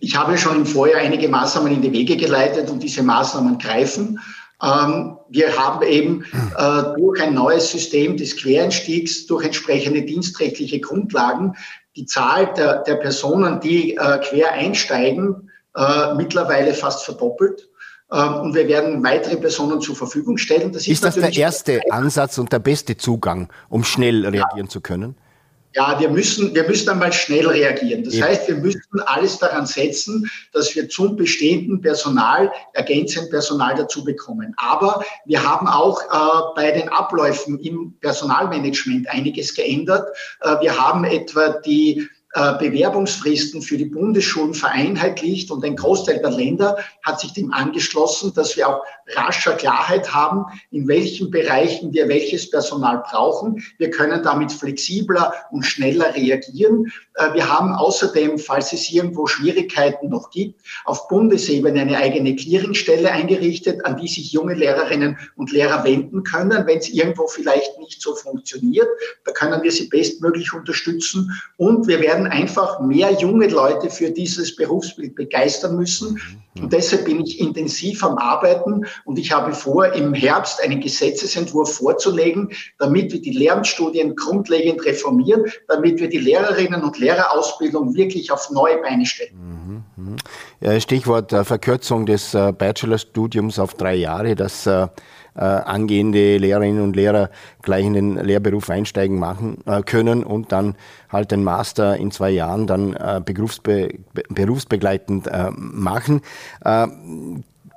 [0.00, 4.18] ich habe schon im Vorjahr einige Maßnahmen in die Wege geleitet und diese Maßnahmen greifen.
[4.62, 6.24] Ähm, wir haben eben
[6.56, 11.54] äh, durch ein neues System des Quereinstiegs, durch entsprechende dienstrechtliche Grundlagen,
[11.96, 17.68] die Zahl der, der Personen, die äh, quer einsteigen, äh, mittlerweile fast verdoppelt.
[18.10, 20.72] Ähm, und wir werden weitere Personen zur Verfügung stellen.
[20.72, 24.68] Das ist, ist das der erste Ansatz und der beste Zugang, um schnell reagieren ja.
[24.68, 25.16] zu können?
[25.78, 28.02] Ja, wir müssen, wir müssen einmal schnell reagieren.
[28.02, 28.26] Das ja.
[28.26, 34.52] heißt, wir müssen alles daran setzen, dass wir zum bestehenden Personal ergänzend Personal dazu bekommen.
[34.56, 40.08] Aber wir haben auch äh, bei den Abläufen im Personalmanagement einiges geändert.
[40.40, 46.76] Äh, wir haben etwa die Bewerbungsfristen für die Bundesschulen vereinheitlicht und ein Großteil der Länder
[47.02, 48.82] hat sich dem angeschlossen, dass wir auch
[49.14, 53.62] rascher Klarheit haben, in welchen Bereichen wir welches Personal brauchen.
[53.78, 56.92] Wir können damit flexibler und schneller reagieren.
[57.14, 63.10] Äh, wir haben außerdem, falls es irgendwo Schwierigkeiten noch gibt, auf Bundesebene eine eigene Clearingstelle
[63.10, 68.02] eingerichtet, an die sich junge Lehrerinnen und Lehrer wenden können, wenn es irgendwo vielleicht nicht
[68.02, 68.88] so funktioniert.
[69.24, 74.56] Da können wir sie bestmöglich unterstützen und wir werden einfach mehr junge Leute für dieses
[74.56, 76.20] Berufsbild begeistern müssen.
[76.54, 76.64] Mhm.
[76.64, 81.76] Und deshalb bin ich intensiv am Arbeiten und ich habe vor, im Herbst einen Gesetzesentwurf
[81.76, 88.50] vorzulegen, damit wir die Lehramtsstudien grundlegend reformieren, damit wir die Lehrerinnen und Lehrerausbildung wirklich auf
[88.50, 89.84] neue Beine stellen.
[89.96, 90.04] Mhm.
[90.04, 90.80] mhm.
[90.80, 94.66] Stichwort äh, Verkürzung des äh, Bachelorstudiums auf drei Jahre, das
[95.38, 97.30] äh, äh, angehende Lehrerinnen und Lehrer
[97.62, 100.74] gleich in den Lehrberuf einsteigen machen äh, können und dann
[101.10, 103.94] halt den Master in zwei Jahren dann äh, berufsbe
[104.28, 106.22] berufsbegleitend äh, machen.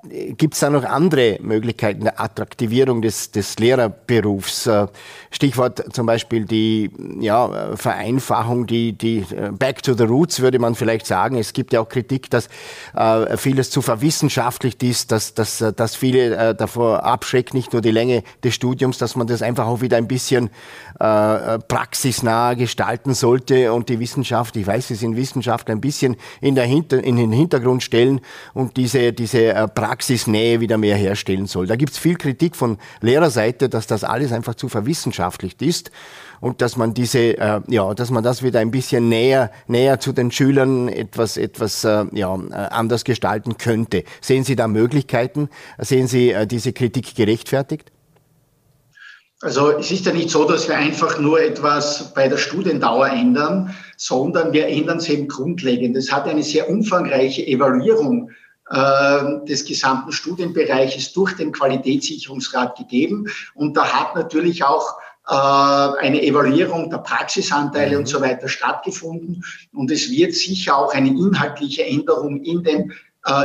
[0.10, 4.66] Gibt es da noch andere Möglichkeiten der Attraktivierung des, des Lehrerberufs?
[4.66, 4.88] Äh,
[5.30, 10.74] Stichwort zum Beispiel die ja, Vereinfachung, die, die äh, Back to the Roots würde man
[10.74, 11.38] vielleicht sagen.
[11.38, 12.50] Es gibt ja auch Kritik, dass
[12.96, 17.84] äh, vieles zu verwissenschaftlicht ist, dass, dass, äh, dass viele äh, davor abschreckt, nicht nur
[17.84, 20.50] die Länge des Studiums, dass man das einfach auch wieder ein bisschen
[21.02, 26.56] äh, praxisnah gestalten sollte und die Wissenschaft, ich weiß, Sie sind Wissenschaftler, ein bisschen in,
[26.56, 28.22] der Hinter-, in den Hintergrund stellen
[28.54, 31.66] und diese, diese äh, Praxisnähe wieder mehr herstellen soll.
[31.66, 35.92] Da gibt es viel Kritik von Lehrerseite, dass das alles einfach zu verwissenschaftlicht ist
[36.40, 40.12] und dass man diese, äh, ja, dass man das wieder ein bisschen näher, näher zu
[40.12, 44.04] den Schülern etwas, etwas äh, ja, äh, anders gestalten könnte.
[44.22, 45.50] Sehen Sie da Möglichkeiten?
[45.80, 47.92] Sehen Sie äh, diese Kritik gerechtfertigt?
[49.42, 53.76] Also es ist ja nicht so, dass wir einfach nur etwas bei der Studiendauer ändern,
[53.98, 55.98] sondern wir ändern es eben grundlegend.
[55.98, 58.30] Es hat eine sehr umfangreiche Evaluierung
[58.70, 63.28] äh, des gesamten Studienbereiches durch den Qualitätssicherungsrat gegeben.
[63.56, 64.94] Und da hat natürlich auch
[65.28, 69.44] äh, eine Evaluierung der Praxisanteile und so weiter stattgefunden.
[69.74, 72.94] Und es wird sicher auch eine inhaltliche Änderung in den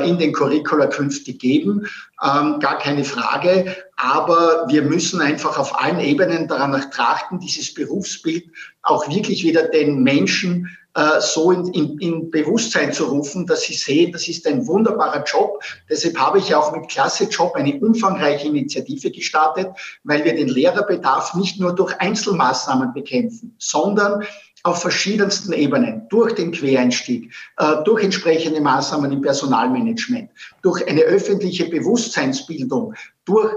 [0.06, 1.86] in den Curricula künftig geben,
[2.22, 3.76] ähm, gar keine Frage.
[3.96, 8.44] Aber wir müssen einfach auf allen Ebenen daran trachten, dieses Berufsbild
[8.82, 13.74] auch wirklich wieder den Menschen äh, so in, in, in Bewusstsein zu rufen, dass sie
[13.74, 15.62] sehen, das ist ein wunderbarer Job.
[15.90, 19.68] Deshalb habe ich auch mit Klasse Job eine umfangreiche Initiative gestartet,
[20.04, 24.24] weil wir den Lehrerbedarf nicht nur durch Einzelmaßnahmen bekämpfen, sondern
[24.66, 30.28] auf verschiedensten Ebenen, durch den Quereinstieg, äh, durch entsprechende Maßnahmen im Personalmanagement,
[30.62, 33.52] durch eine öffentliche Bewusstseinsbildung, durch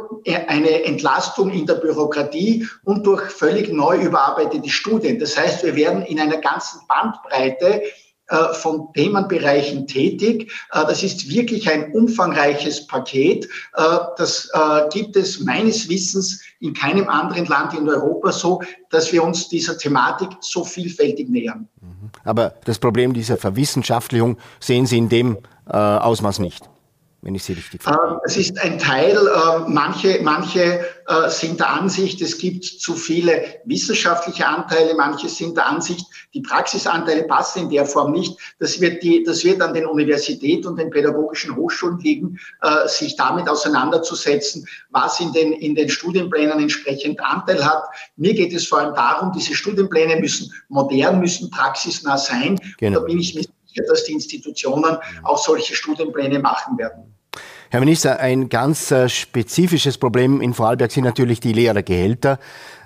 [0.47, 5.19] eine Entlastung in der Bürokratie und durch völlig neu überarbeitete Studien.
[5.19, 7.81] Das heißt, wir werden in einer ganzen Bandbreite
[8.53, 10.51] von Themenbereichen tätig.
[10.71, 13.45] Äh, das ist wirklich ein umfangreiches Paket.
[13.75, 13.81] Äh,
[14.17, 14.49] das
[14.91, 19.77] gibt es meines Wissens in keinem anderen Land in Europa so, dass wir uns dieser
[19.77, 21.67] Thematik so vielfältig nähern.
[21.81, 22.09] Mhm.
[22.23, 26.69] Aber das Problem dieser Verwissenschaftlichung sehen Sie in dem Ausmaß nicht
[27.21, 28.11] wenn ich Sie richtig verstehe.
[28.11, 32.93] Ähm, es ist ein Teil, äh, manche, manche äh, sind der Ansicht, es gibt zu
[32.93, 38.37] viele wissenschaftliche Anteile, manche sind der Ansicht, die Praxisanteile passen in der Form nicht.
[38.59, 43.17] Das wird, die, das wird an den Universitäten und den pädagogischen Hochschulen liegen, äh, sich
[43.17, 47.83] damit auseinanderzusetzen, was in den, in den Studienplänen entsprechend Anteil hat.
[48.15, 52.57] Mir geht es vor allem darum, diese Studienpläne müssen modern, müssen praxisnah sein.
[52.77, 53.01] Genau.
[53.01, 53.35] Da bin ich
[53.75, 57.15] mir dass die Institutionen auch solche Studienpläne machen werden.
[57.71, 62.39] Herr Minister, ein ganz äh, spezifisches Problem in Vorarlberg sind natürlich die Lehrergehälter.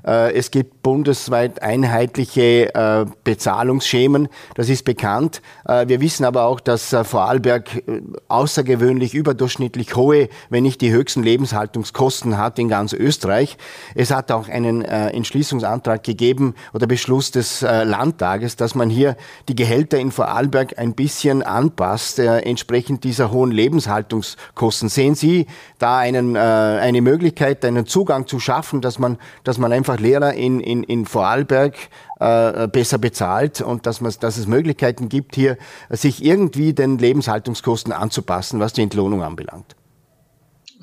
[0.06, 5.42] Äh, es gibt bundesweit einheitliche äh, Bezahlungsschemen, das ist bekannt.
[5.66, 7.84] Äh, wir wissen aber auch, dass Vorarlberg
[8.28, 13.58] außergewöhnlich überdurchschnittlich hohe, wenn nicht die höchsten Lebenshaltungskosten hat in ganz Österreich.
[13.96, 19.16] Es hat auch einen Entschließungsantrag gegeben oder Beschluss des Landtages, dass man hier
[19.48, 24.90] die Gehälter in Vorarlberg ein bisschen anpasst, entsprechend dieser hohen Lebenshaltungskosten.
[24.90, 25.48] Sehen Sie
[25.80, 30.34] da einen, eine Möglichkeit, einen Zugang zu schaffen, dass man, dass man einfach einfach Lehrer
[30.34, 31.76] in, in, in Vorarlberg
[32.20, 35.58] äh, besser bezahlt und dass, man, dass es Möglichkeiten gibt, hier
[35.90, 39.76] sich irgendwie den Lebenshaltungskosten anzupassen, was die Entlohnung anbelangt?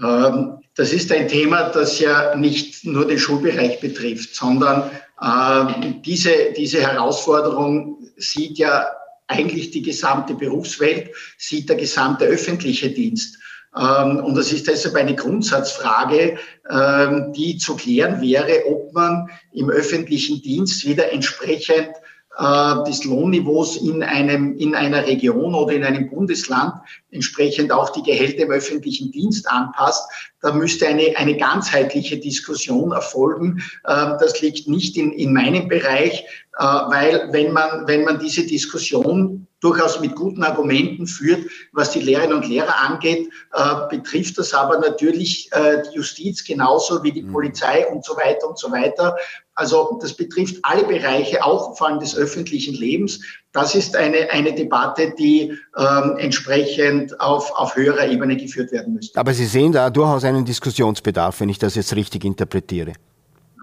[0.02, 6.30] Ähm, das ist ein Thema, das ja nicht nur den Schulbereich betrifft, sondern äh, diese,
[6.56, 8.86] diese Herausforderung sieht ja
[9.26, 13.38] eigentlich die gesamte Berufswelt, sieht der gesamte öffentliche Dienst.
[13.76, 19.70] Ähm, und das ist deshalb eine Grundsatzfrage, ähm, die zu klären wäre, ob man im
[19.70, 21.90] öffentlichen Dienst wieder entsprechend
[22.36, 26.74] äh, des Lohnniveaus in einem, in einer Region oder in einem Bundesland
[27.10, 30.08] entsprechend auch die Gehälter im öffentlichen Dienst anpasst.
[30.40, 33.62] Da müsste eine, eine ganzheitliche Diskussion erfolgen.
[33.84, 36.24] Äh, das liegt nicht in, in meinem Bereich,
[36.58, 42.00] äh, weil wenn man, wenn man diese Diskussion durchaus mit guten Argumenten führt, was die
[42.00, 47.22] Lehrerinnen und Lehrer angeht, äh, betrifft das aber natürlich äh, die Justiz genauso wie die
[47.22, 47.32] mhm.
[47.32, 49.16] Polizei und so weiter und so weiter.
[49.54, 53.20] Also das betrifft alle Bereiche, auch vor allem des öffentlichen Lebens.
[53.52, 59.18] Das ist eine, eine Debatte, die ähm, entsprechend auf, auf höherer Ebene geführt werden müsste.
[59.18, 62.94] Aber Sie sehen da durchaus einen Diskussionsbedarf, wenn ich das jetzt richtig interpretiere.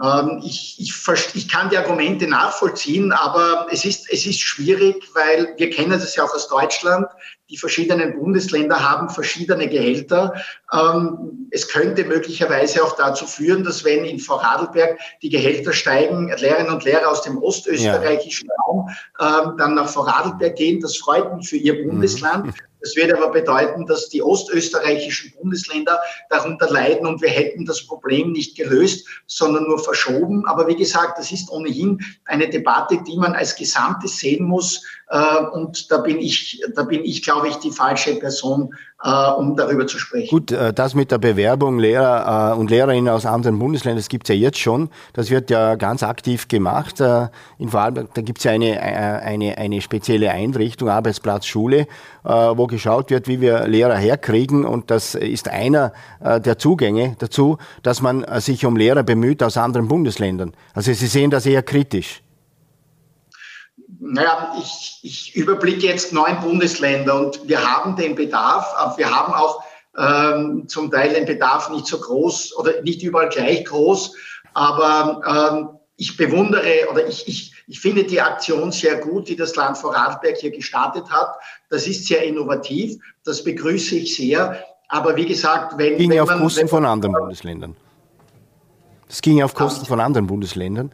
[0.04, 0.94] Ähm, ich, ich,
[1.34, 6.16] ich, kann die Argumente nachvollziehen, aber es ist, es ist schwierig, weil wir kennen das
[6.16, 7.08] ja auch aus Deutschland.
[7.50, 10.34] Die verschiedenen Bundesländer haben verschiedene Gehälter.
[10.72, 16.74] Ähm, es könnte möglicherweise auch dazu führen, dass wenn in Vorarlberg die Gehälter steigen, Lehrerinnen
[16.74, 18.56] und Lehrer aus dem ostösterreichischen ja.
[18.66, 20.80] Raum ähm, dann nach Vorarlberg gehen.
[20.82, 22.48] Das freut mich für ihr Bundesland.
[22.48, 22.54] Mhm.
[22.88, 28.32] Das würde aber bedeuten, dass die ostösterreichischen Bundesländer darunter leiden und wir hätten das Problem
[28.32, 30.46] nicht gelöst, sondern nur verschoben.
[30.48, 34.86] Aber wie gesagt, das ist ohnehin eine Debatte, die man als Gesamtes sehen muss.
[35.10, 38.74] Äh, und da bin ich, da bin ich, glaube ich, die falsche Person,
[39.04, 40.30] äh, um darüber zu sprechen.
[40.30, 44.28] Gut, äh, das mit der Bewerbung Lehrer äh, und Lehrerinnen aus anderen Bundesländern, das gibt
[44.30, 44.90] es ja jetzt schon.
[45.14, 47.00] Das wird ja ganz aktiv gemacht.
[47.00, 47.28] Äh,
[47.60, 51.88] in Vorarlberg, da gibt es ja eine, äh, eine, eine spezielle Einrichtung, Arbeitsplatz Schule,
[52.24, 54.66] äh, wo geschaut wird, wie wir Lehrer herkriegen.
[54.66, 59.88] Und das ist einer der Zugänge dazu, dass man sich um Lehrer bemüht aus anderen
[59.88, 60.54] Bundesländern.
[60.74, 62.22] Also Sie sehen das eher kritisch
[64.00, 69.34] naja, ich, ich überblicke jetzt neun Bundesländer und wir haben den Bedarf, aber wir haben
[69.34, 69.64] auch
[69.98, 74.16] ähm, zum Teil den Bedarf nicht so groß oder nicht überall gleich groß,
[74.54, 79.56] aber ähm, ich bewundere oder ich, ich, ich finde die Aktion sehr gut, die das
[79.56, 81.36] Land Vorarlberg hier gestartet hat.
[81.70, 84.64] Das ist sehr innovativ, das begrüße ich sehr.
[84.90, 85.98] Aber wie gesagt, wenn.
[85.98, 87.76] Ging ja auf Kosten von anderen Bundesländern.
[89.08, 90.92] Das ging ja auf Kosten von anderen Bundesländern.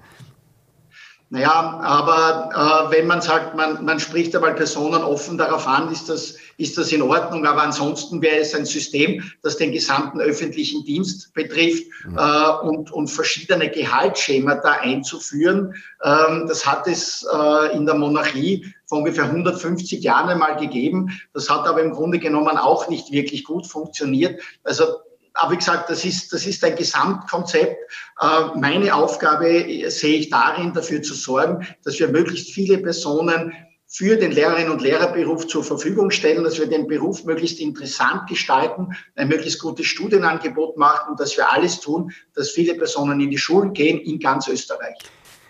[1.33, 6.07] Naja, aber äh, wenn man sagt, man, man spricht einmal Personen offen darauf an, ist
[6.07, 7.47] das, ist das in Ordnung.
[7.47, 12.19] Aber ansonsten wäre es ein System, das den gesamten öffentlichen Dienst betrifft mhm.
[12.19, 15.73] äh, und, und verschiedene Gehaltsschemata einzuführen.
[16.03, 21.19] Ähm, das hat es äh, in der Monarchie vor ungefähr 150 Jahren einmal gegeben.
[21.33, 24.39] Das hat aber im Grunde genommen auch nicht wirklich gut funktioniert.
[24.63, 24.85] Also
[25.33, 27.77] aber wie gesagt, das ist, das ist ein Gesamtkonzept.
[28.19, 28.25] Äh,
[28.55, 33.53] meine Aufgabe sehe ich darin, dafür zu sorgen, dass wir möglichst viele Personen
[33.87, 38.89] für den Lehrerinnen und Lehrerberuf zur Verfügung stellen, dass wir den Beruf möglichst interessant gestalten,
[39.15, 43.37] ein möglichst gutes Studienangebot machen und dass wir alles tun, dass viele Personen in die
[43.37, 44.97] Schulen gehen in ganz Österreich.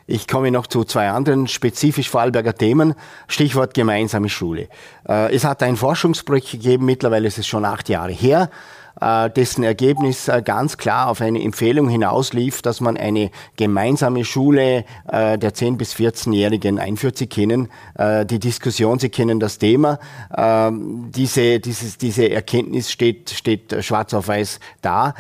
[0.06, 2.96] Ich komme noch zu zwei anderen spezifisch Vorarlberger Themen.
[3.30, 4.68] Stichwort gemeinsame Schule.
[5.08, 9.64] Äh, es hat ein Forschungsprojekt gegeben, mittlerweile ist es schon acht Jahre her, äh, dessen
[9.64, 15.54] Ergebnis äh, ganz klar auf eine Empfehlung hinauslief, dass man eine gemeinsame Schule äh, der
[15.54, 17.18] 10- bis 14-Jährigen einführt.
[17.18, 17.70] Sie kennen
[18.00, 20.00] die Diskussion, Sie kennen das Thema.
[20.36, 25.14] Ähm, diese, dieses, diese Erkenntnis steht, steht schwarz auf weiß da.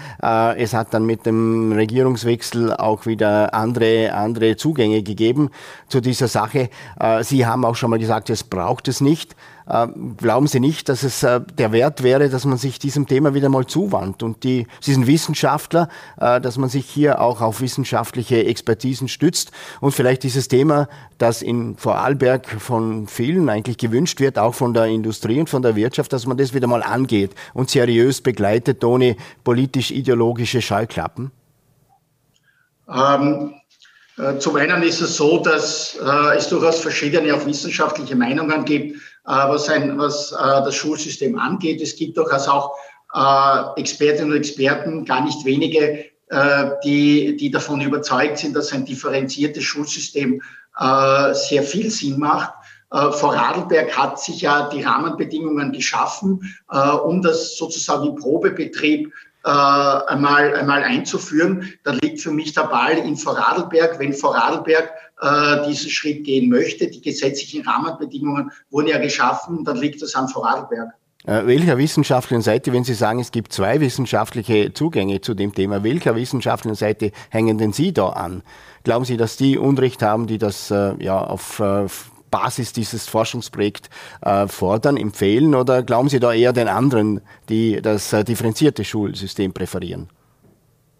[0.58, 5.50] Es hat dann mit dem Regierungswechsel auch wieder andere, andere Zugänge gegeben
[5.88, 6.70] zu dieser Sache.
[7.22, 9.36] Sie haben auch schon mal gesagt, es braucht es nicht.
[9.70, 13.34] Ähm, glauben Sie nicht, dass es äh, der Wert wäre, dass man sich diesem Thema
[13.34, 15.88] wieder mal zuwandt und die, Sie sind Wissenschaftler,
[16.20, 21.42] äh, dass man sich hier auch auf wissenschaftliche Expertisen stützt und vielleicht dieses Thema, das
[21.42, 26.12] in Vorarlberg von vielen eigentlich gewünscht wird, auch von der Industrie und von der Wirtschaft,
[26.12, 31.32] dass man das wieder mal angeht und seriös begleitet, ohne politisch-ideologische Scheuklappen?
[32.88, 33.63] Ähm, äh,
[34.40, 39.32] zum einen ist es so, dass äh, es durchaus verschiedene auch wissenschaftliche Meinungen gibt äh,
[39.32, 41.82] was, ein, was äh, das Schulsystem angeht.
[41.82, 42.76] Es gibt durchaus auch
[43.14, 46.06] äh, Expertinnen und Experten, gar nicht wenige,
[46.84, 50.42] die, die davon überzeugt sind, dass ein differenziertes Schulsystem
[50.80, 52.52] sehr viel Sinn macht.
[52.90, 56.56] Vorarlberg hat sich ja die Rahmenbedingungen geschaffen,
[57.04, 59.14] um das sozusagen im Probebetrieb
[59.44, 61.74] äh, einmal, einmal einzuführen.
[61.84, 64.00] Da liegt für mich der Ball in Vorarlberg.
[64.00, 64.92] Wenn Vorarlberg
[65.22, 70.28] äh, diesen Schritt gehen möchte, die gesetzlichen Rahmenbedingungen wurden ja geschaffen, dann liegt das an
[70.28, 70.94] Vorarlberg.
[71.26, 75.84] Äh, welcher wissenschaftlichen Seite, wenn Sie sagen, es gibt zwei wissenschaftliche Zugänge zu dem Thema,
[75.84, 78.44] welcher wissenschaftlichen Seite hängen denn Sie da an?
[78.84, 81.86] Glauben Sie, dass die Unrecht haben, die das äh, ja auf äh,
[82.34, 83.90] Basis dieses Forschungsprojekts
[84.24, 89.54] äh, fordern, empfehlen oder glauben Sie da eher den anderen, die das äh, differenzierte Schulsystem
[89.54, 90.10] präferieren?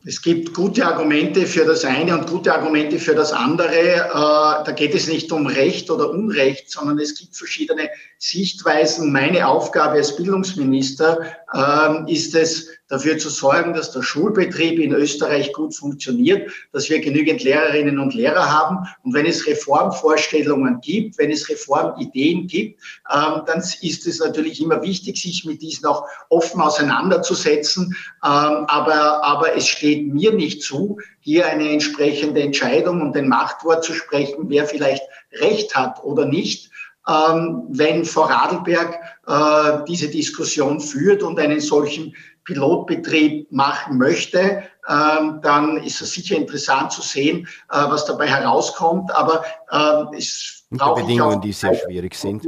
[0.06, 3.74] Es gibt gute Argumente für das eine und gute Argumente für das andere.
[3.74, 9.12] Äh, da geht es nicht um Recht oder Unrecht, sondern es gibt verschiedene Sichtweisen.
[9.12, 11.20] Meine Aufgabe als Bildungsminister
[11.56, 17.00] ähm, ist es, dafür zu sorgen, dass der Schulbetrieb in Österreich gut funktioniert, dass wir
[17.00, 18.88] genügend Lehrerinnen und Lehrer haben.
[19.04, 22.82] Und wenn es Reformvorstellungen gibt, wenn es Reformideen gibt,
[23.14, 27.96] ähm, dann ist es natürlich immer wichtig, sich mit diesen auch offen auseinanderzusetzen.
[28.24, 33.84] Ähm, aber, aber es steht mir nicht zu, hier eine entsprechende Entscheidung und ein Machtwort
[33.84, 36.70] zu sprechen, wer vielleicht Recht hat oder nicht.
[37.08, 42.16] Ähm, wenn Vorarlberg äh, diese Diskussion führt und einen solchen
[42.46, 49.16] Pilotbetrieb machen möchte, ähm, dann ist es sicher interessant zu sehen, äh, was dabei herauskommt.
[49.16, 52.44] Aber ähm, es braucht Bedingungen, die sehr schwierig sind.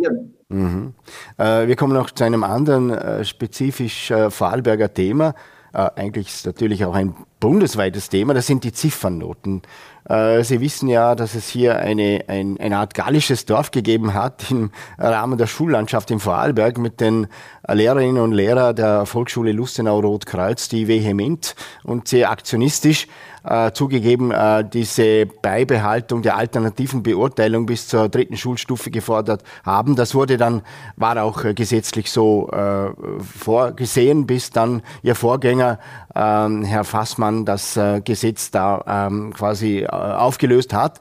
[0.49, 0.93] Mhm.
[1.37, 5.33] Äh, wir kommen noch zu einem anderen äh, spezifisch Vorarlberger Thema.
[5.73, 8.33] Eigentlich ist es natürlich auch ein bundesweites Thema.
[8.33, 9.61] Das sind die Ziffernnoten.
[10.09, 14.51] Äh, Sie wissen ja, dass es hier eine, ein, eine Art gallisches Dorf gegeben hat
[14.51, 17.27] im Rahmen der Schullandschaft in Vorarlberg mit den
[17.67, 23.07] Lehrerinnen und Lehrern der Volksschule Lustenau-Rotkreuz, die vehement und sehr aktionistisch
[23.45, 29.95] äh, zugegeben äh, diese Beibehaltung der alternativen Beurteilung bis zur dritten Schulstufe gefordert haben.
[29.95, 30.61] Das wurde dann,
[30.95, 32.89] war auch äh, gesetzlich so äh,
[33.21, 35.79] vorgesehen, bis dann Ihr Vorgänger,
[36.15, 40.99] ähm, Herr Fassmann, das äh, Gesetz da ähm, quasi äh, aufgelöst hat.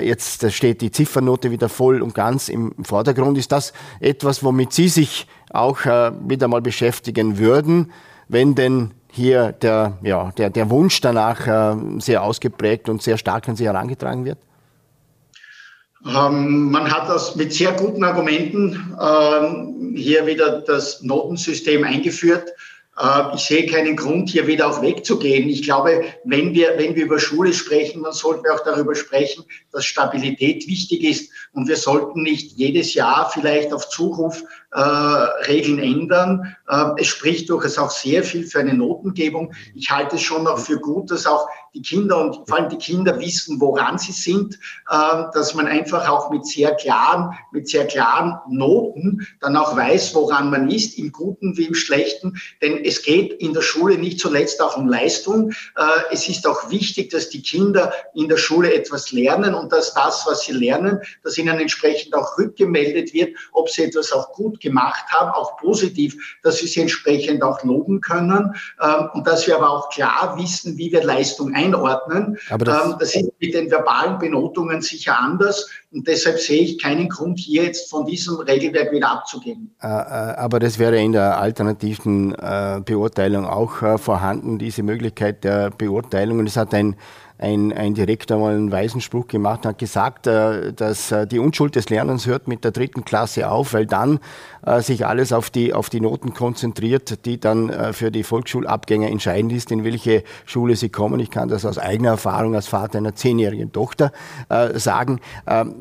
[0.00, 3.36] Jetzt steht die Ziffernote wieder voll und ganz im Vordergrund.
[3.36, 7.90] Ist das etwas, womit Sie sich auch wieder mal beschäftigen würden,
[8.28, 13.48] wenn denn hier der, ja, der, der Wunsch danach äh, sehr ausgeprägt und sehr stark
[13.48, 14.38] an Sie herangetragen wird?
[16.04, 22.48] Ähm, man hat das mit sehr guten Argumenten ähm, hier wieder das Notensystem eingeführt.
[22.98, 25.48] Äh, ich sehe keinen Grund, hier wieder auch wegzugehen.
[25.48, 29.44] Ich glaube, wenn wir, wenn wir über Schule sprechen, dann sollten wir auch darüber sprechen,
[29.72, 31.30] dass Stabilität wichtig ist.
[31.52, 34.42] Und wir sollten nicht jedes Jahr vielleicht auf Zuruf
[34.72, 36.56] äh, Regeln ändern.
[36.68, 39.52] Äh, es spricht durchaus auch sehr viel für eine Notengebung.
[39.74, 42.76] Ich halte es schon noch für gut, dass auch die Kinder und vor allem die
[42.76, 47.86] Kinder wissen, woran sie sind, äh, dass man einfach auch mit sehr klaren, mit sehr
[47.86, 52.40] klaren Noten dann auch weiß, woran man ist, im Guten wie im Schlechten.
[52.62, 55.50] Denn es geht in der Schule nicht zuletzt auch um Leistung.
[55.76, 55.82] Äh,
[56.12, 60.24] es ist auch wichtig, dass die Kinder in der Schule etwas lernen und dass das,
[60.26, 65.04] was sie lernen, dass ihnen entsprechend auch rückgemeldet wird, ob sie etwas auch gut gemacht
[65.10, 69.70] haben, auch positiv, dass sie sie entsprechend auch loben können ähm, und dass wir aber
[69.70, 72.38] auch klar wissen, wie wir Leistung einordnen.
[72.50, 76.82] Aber das, ähm, das ist mit den verbalen Benotungen sicher anders und deshalb sehe ich
[76.82, 79.74] keinen Grund, hier jetzt von diesem Regelwerk wieder abzugehen.
[79.82, 85.70] Äh, äh, aber das wäre in der alternativen äh, Beurteilung auch vorhanden, diese Möglichkeit der
[85.70, 86.38] Beurteilung.
[86.38, 86.96] Und es hat ein
[87.42, 91.74] ein, ein Direktor mal einen weisen Spruch gemacht hat gesagt, äh, dass äh, die Unschuld
[91.74, 94.20] des Lernens hört mit der dritten Klasse auf, weil dann
[94.64, 99.52] äh, sich alles auf die, auf die Noten konzentriert, die dann für die Volksschulabgänger entscheidend
[99.52, 101.18] ist, in welche Schule sie kommen.
[101.18, 104.12] Ich kann das aus eigener Erfahrung als Vater einer zehnjährigen Tochter
[104.74, 105.20] sagen.
[105.46, 105.74] Ähm,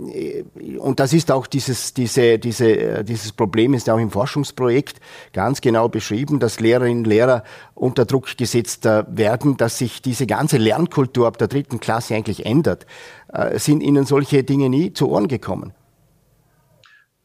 [0.80, 5.00] und das ist auch dieses, diese, diese, dieses Problem ist auch im Forschungsprojekt
[5.34, 7.44] ganz genau beschrieben, dass Lehrerinnen und Lehrer
[7.76, 12.86] unter Druck gesetzt werden, dass sich diese ganze Lernkultur ab der dritten Klasse eigentlich ändert.
[13.34, 15.74] Äh, sind Ihnen solche Dinge nie zu Ohren gekommen?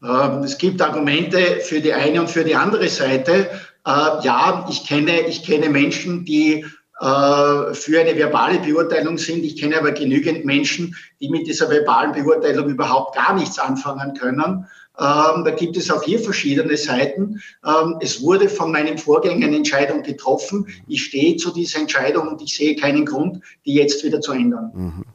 [0.03, 3.49] Ähm, es gibt Argumente für die eine und für die andere Seite.
[3.85, 3.89] Äh,
[4.23, 6.65] ja, ich kenne, ich kenne Menschen, die
[6.99, 9.43] äh, für eine verbale Beurteilung sind.
[9.43, 14.67] Ich kenne aber genügend Menschen, die mit dieser verbalen Beurteilung überhaupt gar nichts anfangen können.
[14.99, 17.41] Ähm, da gibt es auch hier verschiedene Seiten.
[17.65, 20.67] Ähm, es wurde von meinem Vorgänger eine Entscheidung getroffen.
[20.87, 24.71] Ich stehe zu dieser Entscheidung und ich sehe keinen Grund, die jetzt wieder zu ändern.
[24.73, 25.05] Mhm.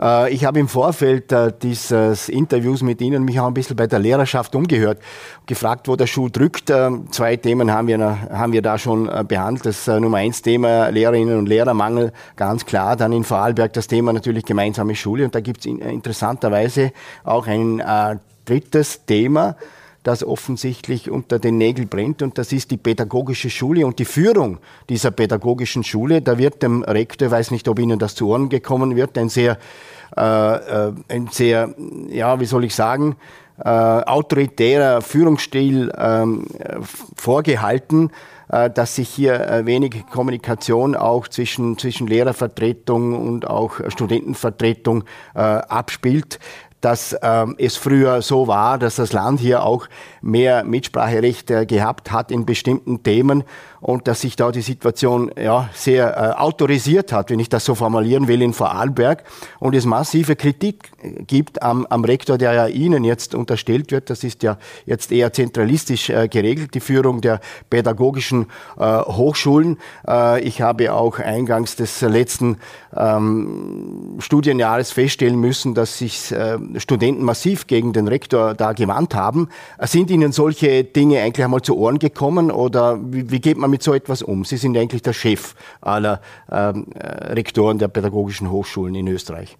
[0.00, 3.86] Äh, ich habe im Vorfeld äh, dieses Interviews mit Ihnen mich auch ein bisschen bei
[3.86, 4.98] der Lehrerschaft umgehört,
[5.46, 6.70] gefragt, wo der Schuh drückt.
[6.70, 9.66] Äh, zwei Themen haben wir, haben wir da schon behandelt.
[9.66, 12.96] Das Nummer eins Thema Lehrerinnen und Lehrermangel, ganz klar.
[12.96, 15.24] Dann in Vorarlberg das Thema natürlich gemeinsame Schule.
[15.24, 16.92] Und da gibt es interessanterweise
[17.24, 17.80] auch ein
[18.44, 19.56] drittes Thema,
[20.02, 24.58] das offensichtlich unter den Nägeln brennt und das ist die pädagogische Schule und die Führung
[24.88, 26.20] dieser pädagogischen Schule.
[26.20, 29.58] Da wird dem Rektor, weiß nicht, ob Ihnen das zu Ohren gekommen wird, ein sehr,
[30.16, 31.74] äh, äh ein sehr,
[32.10, 33.16] ja, wie soll ich sagen,
[33.56, 36.44] äh, autoritärer Führungsstil ähm,
[37.14, 38.10] vorgehalten,
[38.48, 46.40] äh, dass sich hier äh, wenig Kommunikation auch zwischen, zwischen Lehrervertretung und auch Studentenvertretung abspielt
[46.84, 49.88] dass ähm, es früher so war, dass das Land hier auch
[50.20, 53.44] mehr Mitspracherecht äh, gehabt hat in bestimmten Themen
[53.84, 57.74] und dass sich da die Situation ja, sehr äh, autorisiert hat, wenn ich das so
[57.74, 59.24] formulieren will, in Vorarlberg
[59.60, 60.90] und es massive Kritik
[61.26, 64.08] gibt am, am Rektor, der ja Ihnen jetzt unterstellt wird.
[64.08, 64.56] Das ist ja
[64.86, 68.46] jetzt eher zentralistisch äh, geregelt, die Führung der pädagogischen
[68.78, 69.76] äh, Hochschulen.
[70.08, 72.56] Äh, ich habe auch eingangs des letzten
[72.96, 79.50] ähm, Studienjahres feststellen müssen, dass sich äh, Studenten massiv gegen den Rektor da gewandt haben.
[79.82, 83.82] Sind Ihnen solche Dinge eigentlich einmal zu Ohren gekommen oder wie, wie geht man mit
[83.82, 84.44] so etwas um?
[84.44, 89.58] Sie sind eigentlich der Chef aller ähm, äh, Rektoren der pädagogischen Hochschulen in Österreich.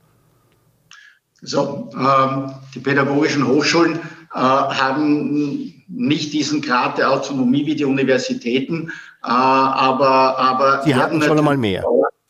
[1.43, 8.89] So, ähm, die pädagogischen Hochschulen äh, haben nicht diesen Grad der Autonomie wie die Universitäten,
[9.25, 11.83] äh, aber, aber Sie hatten schon einmal mehr.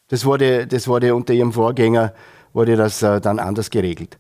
[0.08, 2.14] Das wurde, das wurde unter Ihrem Vorgänger
[2.54, 4.16] wurde das äh, dann anders geregelt.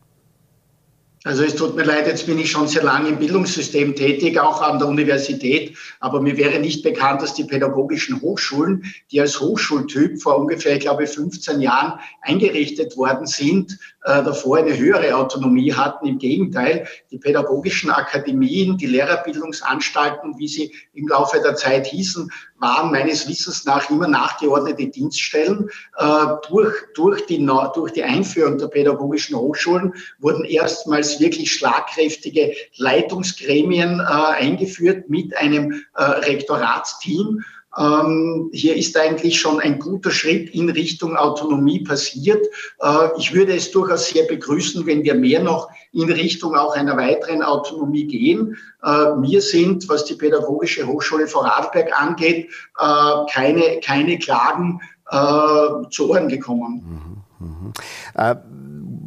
[1.26, 4.60] Also es tut mir leid, jetzt bin ich schon sehr lange im Bildungssystem tätig, auch
[4.60, 10.20] an der Universität, aber mir wäre nicht bekannt, dass die pädagogischen Hochschulen, die als Hochschultyp
[10.20, 16.06] vor ungefähr, ich glaube, 15 Jahren eingerichtet worden sind, äh, davor eine höhere Autonomie hatten.
[16.06, 22.90] Im Gegenteil, die pädagogischen Akademien, die Lehrerbildungsanstalten, wie sie im Laufe der Zeit hießen, waren
[22.92, 25.70] meines Wissens nach immer nachgeordnete Dienststellen.
[25.96, 27.44] Äh, durch, durch, die,
[27.74, 35.84] durch die Einführung der pädagogischen Hochschulen wurden erstmals wirklich schlagkräftige Leitungsgremien äh, eingeführt mit einem
[35.94, 37.42] äh, Rektoratsteam.
[37.76, 42.46] Ähm, hier ist eigentlich schon ein guter Schritt in Richtung Autonomie passiert.
[42.80, 46.96] Äh, ich würde es durchaus sehr begrüßen, wenn wir mehr noch in Richtung auch einer
[46.96, 48.56] weiteren Autonomie gehen.
[48.82, 52.48] Äh, wir sind, was die Pädagogische Hochschule Vorarlberg angeht,
[52.78, 57.24] äh, keine, keine Klagen äh, zu Ohren gekommen.
[57.40, 57.72] Mhm, mhm.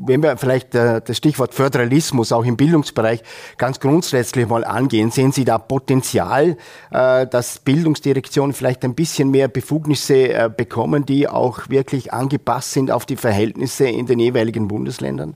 [0.07, 3.21] Wenn wir vielleicht äh, das Stichwort Föderalismus auch im Bildungsbereich
[3.57, 6.55] ganz grundsätzlich mal angehen, sehen Sie da Potenzial,
[6.91, 12.89] äh, dass Bildungsdirektionen vielleicht ein bisschen mehr Befugnisse äh, bekommen, die auch wirklich angepasst sind
[12.89, 15.35] auf die Verhältnisse in den jeweiligen Bundesländern?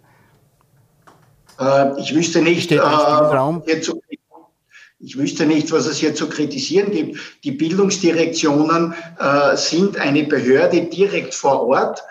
[1.97, 2.71] Ich wüsste nicht,
[5.03, 7.19] Ich wüsste nicht, was es hier zu kritisieren gibt.
[7.43, 12.01] Die Bildungsdirektionen äh, sind eine Behörde direkt vor Ort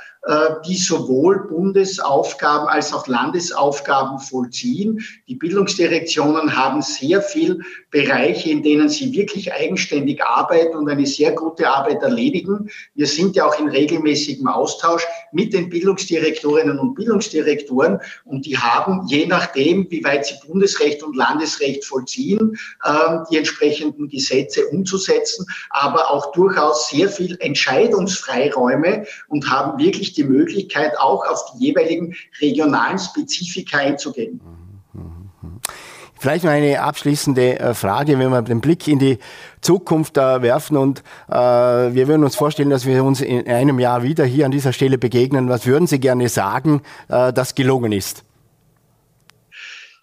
[0.67, 5.03] die sowohl Bundesaufgaben als auch Landesaufgaben vollziehen.
[5.29, 11.33] Die Bildungsdirektionen haben sehr viel Bereiche, in denen sie wirklich eigenständig arbeiten und eine sehr
[11.33, 12.71] gute Arbeit erledigen.
[12.95, 19.07] Wir sind ja auch in regelmäßigem Austausch mit den Bildungsdirektorinnen und Bildungsdirektoren und die haben,
[19.09, 26.11] je nachdem, wie weit sie Bundesrecht und Landesrecht vollziehen, ähm, die entsprechenden Gesetze umzusetzen, aber
[26.11, 32.99] auch durchaus sehr viel Entscheidungsfreiräume und haben wirklich die Möglichkeit, auch auf die jeweiligen regionalen
[32.99, 34.41] Spezifika einzugehen.
[36.21, 39.19] Vielleicht noch eine abschließende äh, Frage, wenn wir den Blick in die
[39.63, 44.03] Zukunft äh, werfen und äh, wir würden uns vorstellen, dass wir uns in einem Jahr
[44.03, 45.49] wieder hier an dieser Stelle begegnen.
[45.49, 48.23] Was würden Sie gerne sagen, äh, das gelungen ist?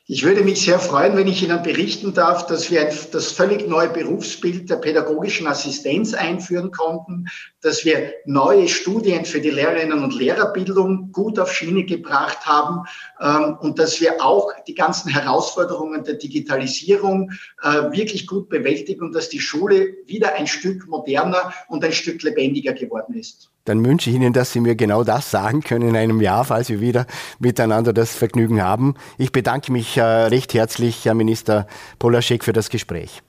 [0.10, 3.89] Ich würde mich sehr freuen, wenn ich Ihnen berichten darf, dass wir das völlig neue
[3.89, 7.26] Berufsbild der pädagogischen Assistenz einführen konnten,
[7.60, 12.86] dass wir neue Studien für die Lehrerinnen und Lehrerbildung gut auf Schiene gebracht haben
[13.20, 17.32] ähm, und dass wir auch die ganzen Herausforderungen der Digitalisierung
[17.62, 22.24] äh, wirklich gut bewältigen und dass die Schule wieder ein Stück moderner und ein Stück
[22.24, 25.95] lebendiger geworden ist dann wünsche ich Ihnen, dass Sie mir genau das sagen können in
[25.95, 27.05] einem Jahr, falls wir wieder
[27.39, 28.95] miteinander das Vergnügen haben.
[29.18, 31.68] Ich bedanke mich äh, recht herzlich, Herr Minister
[31.99, 33.22] Polaschek, für das Gespräch.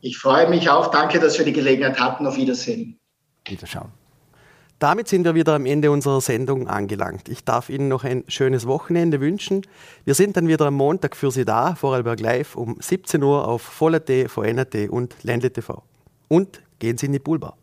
[0.00, 0.90] Ich freue mich auch.
[0.90, 2.26] Danke, dass wir die Gelegenheit hatten.
[2.26, 2.98] Auf Wiedersehen.
[3.46, 3.92] Wiederschauen.
[4.80, 7.28] Damit sind wir wieder am Ende unserer Sendung angelangt.
[7.28, 9.66] Ich darf Ihnen noch ein schönes Wochenende wünschen.
[10.04, 13.60] Wir sind dann wieder am Montag für Sie da, Vorarlberg Live um 17 Uhr auf
[13.60, 15.82] Voll.at, VN.at und Ländle TV.
[16.28, 17.58] Und gehen Sie in die Poolbar.